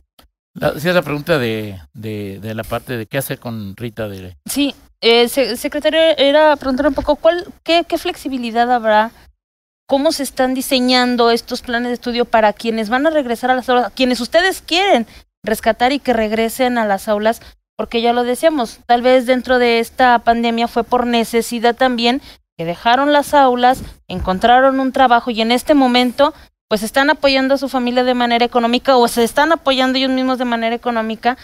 Sí, 0.77 0.89
la 0.91 1.01
pregunta 1.01 1.37
de, 1.37 1.79
de, 1.93 2.53
la 2.53 2.63
parte 2.63 2.97
de 2.97 3.05
qué 3.05 3.17
hacer 3.17 3.39
con 3.39 3.75
Rita 3.75 4.07
de... 4.07 4.35
Sí, 4.45 4.75
eh, 5.01 5.27
se- 5.29 5.55
secretario, 5.57 5.99
era 6.17 6.55
preguntar 6.57 6.87
un 6.87 6.93
poco 6.93 7.15
cuál, 7.15 7.45
qué, 7.63 7.85
qué 7.87 7.97
flexibilidad 7.97 8.71
habrá, 8.71 9.11
cómo 9.87 10.11
se 10.11 10.23
están 10.23 10.53
diseñando 10.53 11.31
estos 11.31 11.61
planes 11.61 11.87
de 11.89 11.93
estudio 11.93 12.25
para 12.25 12.53
quienes 12.53 12.89
van 12.89 13.07
a 13.07 13.09
regresar 13.09 13.51
a 13.51 13.55
las 13.55 13.69
aulas, 13.69 13.91
quienes 13.95 14.19
ustedes 14.19 14.61
quieren 14.61 15.07
rescatar 15.43 15.91
y 15.93 15.99
que 15.99 16.13
regresen 16.13 16.77
a 16.77 16.85
las 16.85 17.07
aulas, 17.07 17.41
porque 17.77 18.01
ya 18.01 18.11
lo 18.11 18.23
decíamos, 18.23 18.79
tal 18.85 19.01
vez 19.01 19.25
dentro 19.25 19.57
de 19.57 19.79
esta 19.79 20.19
pandemia 20.19 20.67
fue 20.67 20.83
por 20.83 21.07
necesidad 21.07 21.75
también 21.75 22.21
que 22.57 22.65
dejaron 22.65 23.13
las 23.13 23.33
aulas, 23.33 23.81
encontraron 24.09 24.81
un 24.81 24.91
trabajo 24.91 25.31
y 25.31 25.39
en 25.39 25.53
este 25.53 25.75
momento 25.75 26.33
pues 26.69 26.83
están 26.83 27.09
apoyando 27.09 27.55
a 27.55 27.57
su 27.57 27.67
familia 27.67 28.05
de 28.05 28.13
manera 28.13 28.45
económica 28.45 28.95
o 28.95 29.07
se 29.09 29.25
están 29.25 29.51
apoyando 29.51 29.97
ellos 29.97 30.11
mismos 30.11 30.37
de 30.37 30.45
manera 30.45 30.75
económica 30.75 31.37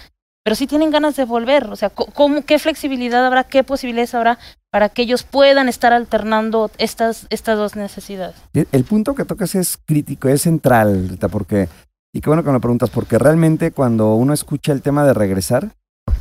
pero 0.46 0.56
sí 0.56 0.68
tienen 0.68 0.92
ganas 0.92 1.16
de 1.16 1.26
volver. 1.26 1.66
O 1.72 1.76
sea, 1.76 1.90
¿cómo, 1.90 2.44
¿qué 2.44 2.60
flexibilidad 2.60 3.26
habrá, 3.26 3.46
qué 3.46 3.64
posibilidades 3.64 4.14
habrá 4.14 4.38
para 4.70 4.90
que 4.90 5.02
ellos 5.02 5.24
puedan 5.24 5.68
estar 5.68 5.92
alternando 5.92 6.70
estas, 6.78 7.26
estas 7.32 7.58
dos 7.58 7.76
necesidades? 7.76 8.36
El 8.54 8.68
el 8.72 8.84
punto 8.84 9.16
que 9.16 9.26
tocas 9.26 9.56
es 9.56 9.78
crítico, 9.84 10.30
es 10.30 10.44
central, 10.44 11.10
Rita, 11.10 11.30
porque, 11.30 11.68
y 12.14 12.22
qué 12.22 12.30
bueno 12.30 12.44
que 12.44 12.50
me 12.50 12.54
lo 12.54 12.62
preguntas, 12.62 12.92
porque 12.92 13.18
realmente 13.18 13.72
cuando 13.72 14.14
uno 14.14 14.36
escucha 14.36 14.72
el 14.72 14.84
tema 14.84 15.04
de 15.04 15.16
regresar, 15.16 15.72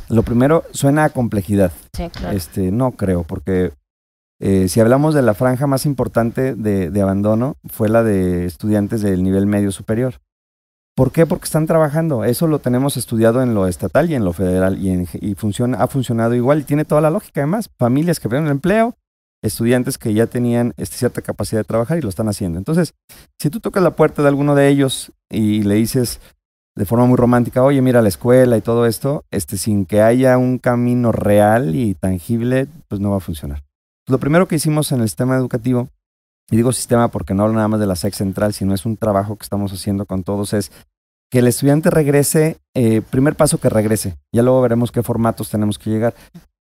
lo 0.09 0.23
primero 0.23 0.63
suena 0.71 1.03
a 1.03 1.09
complejidad. 1.11 1.71
Sí, 1.95 2.09
claro. 2.09 2.35
Este, 2.35 2.71
no 2.71 2.93
creo, 2.93 3.21
porque 3.23 3.73
eh, 4.39 4.67
si 4.67 4.79
hablamos 4.79 5.13
de 5.13 5.21
la 5.21 5.33
franja 5.33 5.67
más 5.67 5.85
importante 5.85 6.55
de, 6.55 6.89
de 6.91 7.01
abandono, 7.01 7.55
fue 7.65 7.89
la 7.89 8.03
de 8.03 8.45
estudiantes 8.45 9.01
del 9.01 9.23
nivel 9.23 9.45
medio 9.45 9.71
superior. 9.71 10.15
¿Por 10.95 11.11
qué? 11.11 11.25
Porque 11.25 11.43
están 11.43 11.67
trabajando. 11.67 12.23
Eso 12.23 12.47
lo 12.47 12.59
tenemos 12.59 12.95
estudiado 12.95 13.41
en 13.41 13.53
lo 13.53 13.67
estatal 13.67 14.09
y 14.09 14.15
en 14.15 14.23
lo 14.23 14.31
federal 14.31 14.77
y, 14.79 15.35
funciona, 15.35 15.79
ha 15.79 15.87
funcionado 15.87 16.35
igual 16.35 16.59
y 16.61 16.63
tiene 16.63 16.85
toda 16.85 17.01
la 17.01 17.09
lógica 17.09 17.41
además. 17.41 17.69
Familias 17.77 18.21
que 18.21 18.29
perdieron 18.29 18.47
el 18.47 18.53
empleo, 18.53 18.95
estudiantes 19.43 19.97
que 19.97 20.13
ya 20.13 20.27
tenían 20.27 20.73
este, 20.77 20.95
cierta 20.95 21.21
capacidad 21.21 21.59
de 21.59 21.65
trabajar 21.65 21.97
y 21.97 22.01
lo 22.01 22.07
están 22.07 22.29
haciendo. 22.29 22.57
Entonces, 22.57 22.93
si 23.37 23.49
tú 23.49 23.59
tocas 23.59 23.83
la 23.83 23.91
puerta 23.91 24.21
de 24.21 24.29
alguno 24.29 24.55
de 24.55 24.69
ellos 24.69 25.11
y 25.29 25.63
le 25.63 25.75
dices 25.75 26.21
de 26.77 26.85
forma 26.85 27.05
muy 27.05 27.17
romántica, 27.17 27.61
oye, 27.61 27.81
mira 27.81 28.01
la 28.01 28.07
escuela 28.07 28.55
y 28.55 28.61
todo 28.61 28.85
esto, 28.85 29.25
este, 29.31 29.57
sin 29.57 29.85
que 29.85 30.01
haya 30.01 30.37
un 30.37 30.59
camino 30.59 31.11
real 31.11 31.75
y 31.75 31.95
tangible, 31.95 32.67
pues 32.87 33.01
no 33.01 33.11
va 33.11 33.17
a 33.17 33.21
funcionar. 33.21 33.64
Lo 34.07 34.19
primero 34.19 34.47
que 34.47 34.55
hicimos 34.55 34.91
en 34.91 35.01
el 35.01 35.07
sistema 35.07 35.35
educativo, 35.35 35.89
y 36.51 36.55
digo 36.55 36.71
sistema 36.71 37.07
porque 37.07 37.33
no 37.33 37.43
hablo 37.43 37.55
nada 37.55 37.67
más 37.67 37.79
de 37.79 37.87
la 37.87 37.95
SEC 37.95 38.13
central, 38.13 38.53
sino 38.53 38.75
es 38.75 38.85
un 38.85 38.97
trabajo 38.97 39.35
que 39.35 39.43
estamos 39.43 39.73
haciendo 39.73 40.05
con 40.05 40.23
todos, 40.23 40.53
es 40.53 40.71
que 41.31 41.39
el 41.39 41.47
estudiante 41.47 41.89
regrese, 41.89 42.57
eh, 42.75 43.01
primer 43.09 43.35
paso 43.35 43.57
que 43.57 43.69
regrese, 43.69 44.15
ya 44.31 44.43
luego 44.43 44.61
veremos 44.61 44.91
qué 44.91 45.01
formatos 45.01 45.49
tenemos 45.49 45.79
que 45.79 45.89
llegar. 45.89 46.13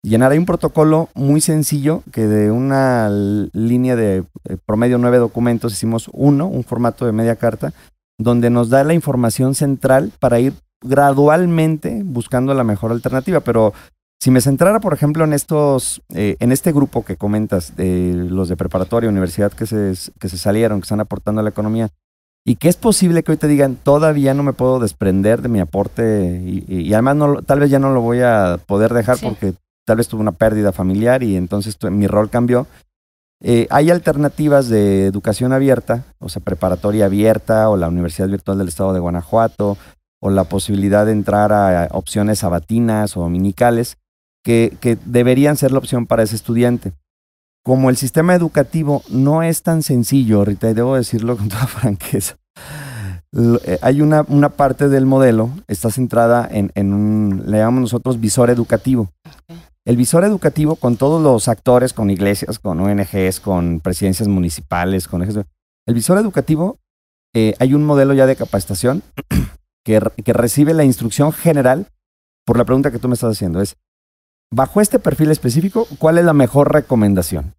Llenar 0.05 0.31
hay 0.31 0.37
un 0.37 0.45
protocolo 0.45 1.09
muy 1.15 1.41
sencillo 1.41 2.03
que 2.11 2.27
de 2.27 2.51
una 2.51 3.09
línea 3.09 3.95
de 3.95 4.25
eh, 4.49 4.57
promedio 4.65 4.97
nueve 4.97 5.17
documentos 5.17 5.73
hicimos 5.73 6.09
uno, 6.13 6.47
un 6.47 6.63
formato 6.63 7.05
de 7.05 7.11
media 7.11 7.35
carta, 7.35 7.73
donde 8.17 8.49
nos 8.49 8.69
da 8.69 8.83
la 8.83 8.93
información 8.93 9.55
central 9.55 10.11
para 10.19 10.39
ir 10.39 10.53
gradualmente 10.81 12.01
buscando 12.03 12.53
la 12.53 12.63
mejor 12.63 12.91
alternativa. 12.91 13.39
Pero 13.41 13.73
si 14.23 14.31
me 14.31 14.39
centrara, 14.39 14.79
por 14.79 14.93
ejemplo, 14.93 15.25
en 15.25 15.33
estos, 15.33 16.01
eh, 16.13 16.37
en 16.39 16.53
este 16.53 16.71
grupo 16.71 17.03
que 17.03 17.17
comentas, 17.17 17.75
de 17.75 18.13
los 18.29 18.47
de 18.47 18.55
preparatoria, 18.55 19.09
universidad 19.09 19.51
que 19.51 19.65
se, 19.65 19.93
que 20.17 20.29
se 20.29 20.37
salieron, 20.37 20.79
que 20.79 20.85
están 20.85 21.01
aportando 21.01 21.41
a 21.41 21.43
la 21.43 21.49
economía, 21.49 21.89
y 22.45 22.55
que 22.55 22.69
es 22.69 22.77
posible 22.77 23.23
que 23.23 23.33
hoy 23.33 23.37
te 23.37 23.49
digan, 23.49 23.75
todavía 23.75 24.33
no 24.33 24.41
me 24.43 24.53
puedo 24.53 24.79
desprender 24.79 25.41
de 25.41 25.49
mi 25.49 25.59
aporte, 25.59 26.41
y, 26.45 26.63
y- 26.69 26.81
y 26.83 26.93
además 26.93 27.17
no, 27.17 27.41
tal 27.41 27.59
vez 27.59 27.69
ya 27.69 27.79
no 27.79 27.91
lo 27.91 27.99
voy 27.99 28.21
a 28.21 28.59
poder 28.65 28.93
dejar 28.93 29.17
Sí. 29.17 29.25
porque 29.25 29.55
tal 29.85 29.97
vez 29.97 30.07
tuve 30.07 30.21
una 30.21 30.31
pérdida 30.31 30.71
familiar 30.71 31.21
y 31.21 31.35
entonces 31.35 31.75
tu- 31.77 31.91
mi 31.91 32.07
rol 32.07 32.29
cambió. 32.29 32.65
Eh, 33.41 33.67
hay 33.71 33.91
alternativas 33.91 34.69
de 34.69 35.05
educación 35.05 35.51
abierta, 35.51 36.05
o 36.19 36.29
sea, 36.29 36.41
preparatoria 36.41 37.07
abierta, 37.07 37.69
o 37.69 37.75
la 37.75 37.89
Universidad 37.89 38.29
Virtual 38.29 38.57
del 38.57 38.69
Estado 38.69 38.93
de 38.93 39.01
Guanajuato, 39.01 39.77
o 40.21 40.29
la 40.29 40.45
posibilidad 40.45 41.05
de 41.05 41.11
entrar 41.11 41.51
a 41.51 41.89
opciones 41.91 42.39
sabatinas 42.39 43.17
o 43.17 43.21
dominicales, 43.21 43.97
que, 44.43 44.75
que 44.79 44.97
deberían 45.05 45.57
ser 45.57 45.71
la 45.71 45.79
opción 45.79 46.05
para 46.05 46.23
ese 46.23 46.35
estudiante. 46.35 46.93
Como 47.63 47.89
el 47.89 47.97
sistema 47.97 48.35
educativo 48.35 49.03
no 49.09 49.41
es 49.41 49.61
tan 49.63 49.83
sencillo, 49.83 50.43
Rita, 50.43 50.69
y 50.69 50.73
debo 50.73 50.95
decirlo 50.95 51.37
con 51.37 51.47
toda 51.49 51.65
franqueza, 51.67 52.35
eh, 53.65 53.79
hay 53.81 54.01
una, 54.01 54.23
una 54.27 54.49
parte 54.49 54.89
del 54.89 55.05
modelo, 55.05 55.49
está 55.67 55.89
centrada 55.89 56.47
en, 56.51 56.71
en 56.75 56.93
un, 56.93 57.43
le 57.47 57.57
llamamos 57.57 57.81
nosotros 57.81 58.19
visor 58.19 58.49
educativo. 58.49 59.09
El 59.85 59.97
visor 59.97 60.23
educativo 60.23 60.75
con 60.75 60.95
todos 60.97 61.21
los 61.21 61.47
actores, 61.47 61.91
con 61.93 62.09
iglesias, 62.09 62.59
con 62.59 62.79
ONGs, 62.79 63.39
con 63.41 63.79
presidencias 63.81 64.27
municipales, 64.29 65.07
con 65.07 65.21
ejes- 65.23 65.45
el 65.85 65.93
visor 65.93 66.17
educativo, 66.17 66.77
eh, 67.35 67.55
hay 67.59 67.73
un 67.73 67.83
modelo 67.83 68.13
ya 68.13 68.25
de 68.25 68.35
capacitación 68.37 69.03
que, 69.85 70.01
que 70.23 70.33
recibe 70.33 70.73
la 70.73 70.83
instrucción 70.85 71.31
general 71.33 71.87
por 72.45 72.57
la 72.57 72.63
pregunta 72.65 72.91
que 72.91 72.99
tú 72.99 73.07
me 73.09 73.15
estás 73.15 73.31
haciendo. 73.35 73.61
Es, 73.61 73.75
bajo 74.53 74.81
este 74.81 74.99
perfil 74.99 75.31
específico, 75.31 75.87
¿cuál 75.97 76.17
es 76.17 76.25
la 76.25 76.33
mejor 76.33 76.71
recomendación? 76.71 77.55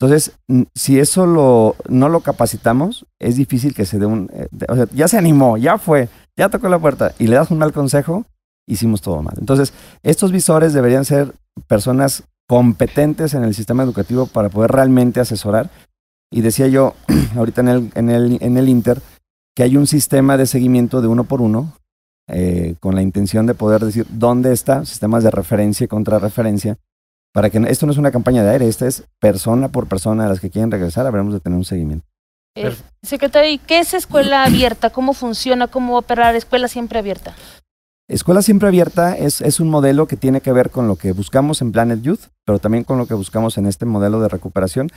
Entonces, 0.00 0.32
si 0.74 0.98
eso 0.98 1.26
lo, 1.26 1.76
no 1.88 2.08
lo 2.08 2.20
capacitamos, 2.20 3.06
es 3.20 3.36
difícil 3.36 3.74
que 3.74 3.86
se 3.86 3.98
dé 3.98 4.06
un... 4.06 4.28
eh, 4.32 4.48
o 4.68 4.74
sea, 4.74 4.86
ya 4.92 5.06
se 5.06 5.16
animó, 5.16 5.56
ya 5.56 5.78
fue, 5.78 6.08
ya 6.36 6.48
tocó 6.48 6.68
la 6.68 6.80
puerta 6.80 7.14
y 7.18 7.28
le 7.28 7.36
das 7.36 7.52
un 7.52 7.58
mal 7.58 7.72
consejo, 7.72 8.26
hicimos 8.66 9.00
todo 9.00 9.22
mal. 9.22 9.36
Entonces, 9.38 9.72
estos 10.02 10.32
visores 10.32 10.72
deberían 10.72 11.04
ser 11.04 11.32
personas 11.68 12.24
competentes 12.48 13.34
en 13.34 13.44
el 13.44 13.54
sistema 13.54 13.84
educativo 13.84 14.26
para 14.26 14.48
poder 14.48 14.72
realmente 14.72 15.20
asesorar. 15.20 15.70
Y 16.32 16.40
decía 16.40 16.66
yo 16.66 16.94
ahorita 17.36 17.60
en 17.60 17.68
el, 17.68 17.92
en 17.94 18.10
el, 18.10 18.38
en 18.40 18.56
el 18.56 18.68
Inter 18.68 19.00
que 19.54 19.62
hay 19.62 19.76
un 19.76 19.86
sistema 19.86 20.36
de 20.36 20.46
seguimiento 20.46 21.00
de 21.00 21.06
uno 21.06 21.22
por 21.22 21.40
uno 21.40 21.72
eh, 22.28 22.74
con 22.80 22.94
la 22.94 23.02
intención 23.02 23.46
de 23.46 23.54
poder 23.54 23.84
decir 23.84 24.06
dónde 24.08 24.52
está, 24.52 24.84
sistemas 24.84 25.24
de 25.24 25.30
referencia 25.30 25.84
y 25.84 25.88
contrarreferencia, 25.88 26.78
para 27.32 27.50
que 27.50 27.58
esto 27.68 27.86
no 27.86 27.92
es 27.92 27.98
una 27.98 28.12
campaña 28.12 28.42
de 28.42 28.50
aire, 28.50 28.68
esta 28.68 28.86
es 28.86 29.04
persona 29.18 29.68
por 29.68 29.88
persona 29.88 30.26
a 30.26 30.28
las 30.28 30.40
que 30.40 30.50
quieren 30.50 30.70
regresar, 30.70 31.06
habremos 31.06 31.32
de 31.32 31.40
tener 31.40 31.58
un 31.58 31.64
seguimiento. 31.64 32.06
Eh, 32.56 32.72
secretario, 33.02 33.50
¿y 33.50 33.58
qué 33.58 33.80
es 33.80 33.94
escuela 33.94 34.44
abierta? 34.44 34.90
¿Cómo 34.90 35.12
funciona? 35.12 35.66
¿Cómo 35.66 35.94
va 35.94 35.98
a 35.98 36.00
operar 36.00 36.36
escuela 36.36 36.68
siempre 36.68 36.98
abierta? 36.98 37.34
Escuela 38.06 38.42
Siempre 38.42 38.68
Abierta 38.68 39.16
es, 39.16 39.40
es 39.40 39.60
un 39.60 39.70
modelo 39.70 40.06
que 40.06 40.18
tiene 40.18 40.42
que 40.42 40.52
ver 40.52 40.68
con 40.68 40.88
lo 40.88 40.96
que 40.96 41.12
buscamos 41.12 41.62
en 41.62 41.72
Planet 41.72 42.02
Youth, 42.02 42.26
pero 42.44 42.58
también 42.58 42.84
con 42.84 42.98
lo 42.98 43.06
que 43.06 43.14
buscamos 43.14 43.56
en 43.56 43.64
este 43.64 43.86
modelo 43.86 44.20
de 44.20 44.28
recuperación. 44.28 44.90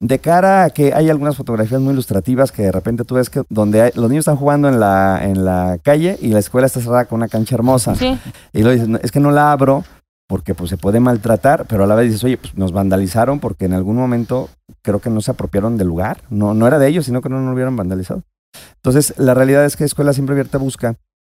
De 0.00 0.18
cara 0.18 0.64
a 0.64 0.70
que 0.70 0.94
hay 0.94 1.10
algunas 1.10 1.36
fotografías 1.36 1.80
muy 1.80 1.92
ilustrativas 1.92 2.52
que 2.52 2.62
de 2.62 2.72
repente 2.72 3.04
tú 3.04 3.16
ves 3.16 3.28
que 3.28 3.42
donde 3.50 3.82
hay- 3.82 3.92
los 3.94 4.08
niños 4.08 4.22
están 4.22 4.36
jugando 4.36 4.68
en 4.68 4.80
la, 4.80 5.20
en 5.22 5.44
la 5.44 5.78
calle 5.82 6.16
y 6.22 6.28
la 6.28 6.38
escuela 6.38 6.66
está 6.66 6.80
cerrada 6.80 7.04
con 7.04 7.16
una 7.18 7.28
cancha 7.28 7.54
hermosa. 7.54 7.94
Sí. 7.94 8.18
Y 8.54 8.60
luego 8.62 8.72
dices, 8.72 8.88
"No, 8.88 8.98
es 9.02 9.12
que 9.12 9.20
no 9.20 9.30
la 9.30 9.52
abro 9.52 9.84
porque 10.26 10.54
pues 10.54 10.70
se 10.70 10.78
puede 10.78 11.00
maltratar, 11.00 11.66
pero 11.68 11.84
a 11.84 11.86
la 11.86 11.96
vez 11.96 12.06
dices, 12.06 12.24
oye, 12.24 12.38
pues 12.38 12.56
nos 12.56 12.72
vandalizaron 12.72 13.40
porque 13.40 13.66
en 13.66 13.74
algún 13.74 13.96
momento 13.96 14.48
creo 14.80 15.00
que 15.00 15.10
no 15.10 15.20
se 15.20 15.32
apropiaron 15.32 15.76
del 15.76 15.88
lugar. 15.88 16.22
No, 16.30 16.54
no 16.54 16.66
era 16.66 16.78
de 16.78 16.86
ellos, 16.88 17.04
sino 17.04 17.20
que 17.20 17.28
no 17.28 17.40
nos 17.40 17.52
hubieran 17.52 17.76
vandalizado. 17.76 18.22
Entonces, 18.76 19.12
la 19.18 19.34
realidad 19.34 19.64
es 19.64 19.76
que 19.76 19.84
Escuela 19.84 20.12
Siempre 20.12 20.32
Abierta 20.34 20.56
busca 20.58 20.94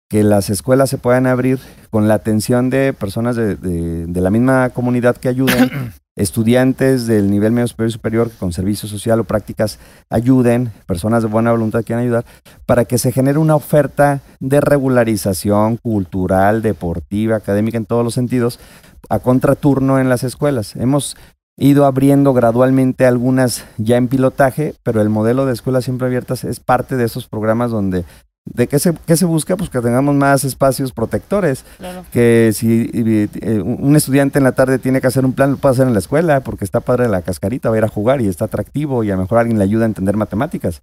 que 0.08 0.22
las 0.22 0.50
escuelas 0.50 0.90
se 0.90 0.98
puedan 0.98 1.26
abrir 1.26 1.58
con 1.90 2.06
la 2.06 2.14
atención 2.14 2.68
de 2.70 2.92
personas 2.92 3.34
de, 3.34 3.56
de- 3.56 4.06
de 4.06 4.20
la 4.20 4.30
misma 4.30 4.68
comunidad 4.70 5.16
que 5.16 5.28
ayuden, 5.28 5.70
estudiantes 6.16 7.06
del 7.06 7.30
nivel 7.30 7.52
medio 7.52 7.68
superior 7.68 7.92
superior 7.92 8.30
que 8.30 8.36
con 8.36 8.52
servicio 8.52 8.88
social 8.88 9.20
o 9.20 9.24
prácticas 9.24 9.78
ayuden, 10.10 10.72
personas 10.86 11.22
de 11.22 11.28
buena 11.28 11.52
voluntad 11.52 11.84
quieran 11.84 12.04
ayudar, 12.04 12.24
para 12.66 12.84
que 12.84 12.98
se 12.98 13.12
genere 13.12 13.38
una 13.38 13.56
oferta 13.56 14.20
de 14.40 14.60
regularización 14.60 15.78
cultural, 15.78 16.62
deportiva, 16.62 17.36
académica 17.36 17.78
en 17.78 17.86
todos 17.86 18.04
los 18.04 18.14
sentidos, 18.14 18.60
a 19.08 19.18
contraturno 19.20 19.98
en 19.98 20.08
las 20.08 20.22
escuelas. 20.24 20.76
Hemos 20.76 21.16
ido 21.56 21.86
abriendo 21.86 22.32
gradualmente 22.32 23.06
algunas 23.06 23.64
ya 23.76 23.96
en 23.96 24.08
pilotaje, 24.08 24.74
pero 24.82 25.00
el 25.00 25.08
modelo 25.08 25.46
de 25.46 25.52
escuelas 25.52 25.84
siempre 25.84 26.06
abiertas 26.06 26.44
es 26.44 26.60
parte 26.60 26.96
de 26.96 27.04
esos 27.04 27.28
programas 27.28 27.70
donde 27.70 28.04
¿De 28.44 28.66
qué 28.66 28.78
se, 28.80 28.92
qué 29.06 29.16
se 29.16 29.24
busca? 29.24 29.56
Pues 29.56 29.70
que 29.70 29.80
tengamos 29.80 30.14
más 30.16 30.42
espacios 30.44 30.92
protectores. 30.92 31.64
Claro. 31.78 32.04
Que 32.12 32.50
si 32.52 32.90
eh, 32.92 33.60
un 33.64 33.94
estudiante 33.94 34.38
en 34.38 34.44
la 34.44 34.52
tarde 34.52 34.78
tiene 34.80 35.00
que 35.00 35.06
hacer 35.06 35.24
un 35.24 35.32
plan, 35.32 35.52
lo 35.52 35.56
puede 35.58 35.74
hacer 35.74 35.86
en 35.86 35.92
la 35.92 36.00
escuela 36.00 36.40
porque 36.40 36.64
está 36.64 36.80
padre 36.80 37.08
la 37.08 37.22
cascarita, 37.22 37.68
va 37.70 37.76
a 37.76 37.78
ir 37.78 37.84
a 37.84 37.88
jugar 37.88 38.20
y 38.20 38.26
está 38.26 38.46
atractivo 38.46 39.04
y 39.04 39.10
a 39.12 39.16
lo 39.16 39.22
mejor 39.22 39.38
alguien 39.38 39.58
le 39.58 39.64
ayuda 39.64 39.84
a 39.84 39.86
entender 39.86 40.16
matemáticas. 40.16 40.82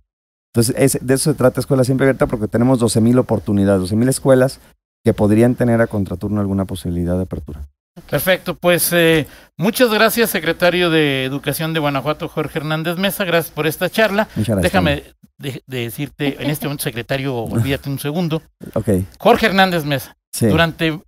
Entonces, 0.53 0.73
es- 0.77 1.05
de 1.05 1.13
eso 1.13 1.31
se 1.31 1.37
trata 1.37 1.59
Escuela 1.59 1.83
Siempre 1.83 2.05
Abierta 2.05 2.27
porque 2.27 2.47
tenemos 2.47 2.79
12.000 2.79 3.19
oportunidades, 3.19 3.81
12.000 3.91 4.07
escuelas 4.09 4.59
que 5.03 5.13
podrían 5.13 5.55
tener 5.55 5.81
a 5.81 5.87
contraturno 5.87 6.39
alguna 6.41 6.65
posibilidad 6.65 7.17
de 7.17 7.23
apertura. 7.23 7.67
Perfecto, 8.09 8.55
pues 8.55 8.93
eh, 8.93 9.27
muchas 9.57 9.89
gracias, 9.93 10.29
secretario 10.29 10.89
de 10.89 11.25
Educación 11.25 11.73
de 11.73 11.81
Guanajuato, 11.81 12.29
Jorge 12.29 12.59
Hernández 12.59 12.97
Mesa. 12.97 13.25
Gracias 13.25 13.53
por 13.53 13.67
esta 13.67 13.89
charla. 13.89 14.29
Muchas 14.37 14.55
gracias. 14.55 14.63
Déjame 14.71 15.03
de, 15.39 15.63
de 15.65 15.79
decirte 15.79 16.41
en 16.43 16.49
este 16.49 16.67
momento, 16.67 16.83
secretario, 16.83 17.35
olvídate 17.35 17.89
un 17.89 17.97
segundo. 17.99 18.41
Jorge 19.19 19.47
Hernández 19.47 19.85
Mesa, 19.85 20.15
sí. 20.31 20.45
durante 20.47 21.01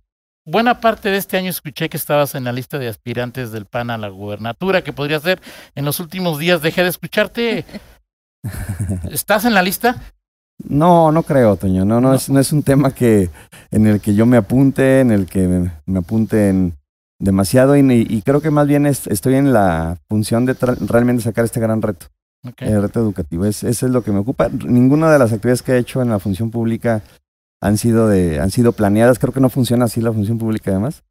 buena 0.44 0.80
parte 0.80 1.10
de 1.10 1.18
este 1.18 1.36
año 1.36 1.50
escuché 1.50 1.88
que 1.88 1.96
estabas 1.96 2.34
en 2.34 2.42
la 2.44 2.52
lista 2.52 2.78
de 2.78 2.88
aspirantes 2.88 3.52
del 3.52 3.66
PAN 3.66 3.90
a 3.90 3.98
la 3.98 4.08
gubernatura, 4.08 4.82
que 4.82 4.92
podría 4.92 5.20
ser 5.20 5.40
en 5.76 5.84
los 5.84 6.00
últimos 6.00 6.38
días. 6.40 6.62
Dejé 6.62 6.82
de 6.82 6.88
escucharte. 6.88 7.64
¿Estás 9.10 9.44
en 9.44 9.54
la 9.54 9.62
lista? 9.62 9.96
No, 10.64 11.12
no 11.12 11.22
creo, 11.22 11.56
Toño. 11.56 11.84
No, 11.84 12.00
no, 12.00 12.08
No. 12.10 12.14
Es, 12.14 12.28
no 12.28 12.40
es 12.40 12.52
un 12.52 12.62
tema 12.62 12.92
que 12.92 13.30
en 13.70 13.86
el 13.86 14.00
que 14.00 14.14
yo 14.14 14.26
me 14.26 14.36
apunte, 14.36 15.00
en 15.00 15.10
el 15.10 15.26
que 15.26 15.46
me, 15.46 15.70
me 15.86 15.98
apunten 16.00 16.74
demasiado 17.20 17.76
y, 17.76 17.80
y 18.08 18.22
creo 18.22 18.40
que 18.40 18.50
más 18.50 18.66
bien 18.66 18.86
es- 18.86 19.06
estoy 19.06 19.34
en 19.34 19.52
la 19.52 19.96
función 20.08 20.44
de 20.44 20.54
realmente 20.80 21.22
sacar 21.22 21.44
este 21.44 21.60
gran 21.60 21.80
reto, 21.82 22.06
El 22.58 22.82
reto 22.82 23.00
educativo. 23.00 23.44
Es, 23.44 23.62
eso 23.62 23.86
es 23.86 23.92
lo 23.92 24.02
que 24.02 24.10
me 24.12 24.18
ocupa. 24.18 24.48
Ninguna 24.48 25.12
de 25.12 25.18
las 25.18 25.32
actividades 25.32 25.62
que 25.62 25.72
he 25.72 25.78
hecho 25.78 26.02
en 26.02 26.08
la 26.10 26.18
función 26.18 26.50
pública 26.50 27.02
han 27.60 27.78
sido 27.78 28.08
de, 28.08 28.40
han 28.40 28.50
sido 28.50 28.72
planeadas. 28.72 29.18
Creo 29.18 29.32
que 29.32 29.40
no 29.40 29.48
funciona 29.48 29.84
así 29.84 30.00
la 30.00 30.12
función 30.12 30.38
pública 30.38 30.70
además. 30.72 31.04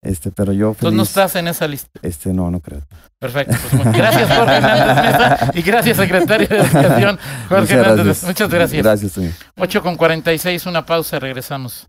Este, 0.00 0.30
pero 0.30 0.52
yo 0.52 0.68
Entonces 0.68 0.84
no 0.96 1.04
feliz, 1.04 1.08
estás 1.08 1.34
en 1.36 1.48
esa 1.48 1.66
lista. 1.66 1.90
este, 2.02 2.32
no, 2.32 2.50
no 2.50 2.60
creo. 2.60 2.82
Perfecto. 3.18 3.56
Pues, 3.70 3.92
gracias, 3.96 4.28
Jorge 4.32 4.54
Hernández 4.56 4.96
Mesa. 5.04 5.50
Y 5.54 5.62
gracias, 5.62 5.96
secretario 5.96 6.48
de 6.48 6.56
Educación, 6.58 7.18
Jorge 7.48 7.60
Muchas 7.62 7.70
Hernández 7.78 8.04
gracias. 8.04 8.24
Muchas 8.24 8.48
gracias. 8.50 8.82
Gracias, 8.84 9.12
Toño. 9.12 9.32
8 9.56 9.82
con 9.82 9.96
46, 9.96 10.66
una 10.66 10.86
pausa, 10.86 11.18
regresamos. 11.18 11.88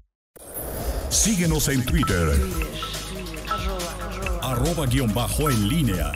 Síguenos 1.10 1.70
en 1.70 1.86
Twitter. 1.86 2.32
Arroba 4.42 4.88
guion 4.88 5.14
bajo 5.14 5.50
en 5.50 5.70
línea. 5.70 6.12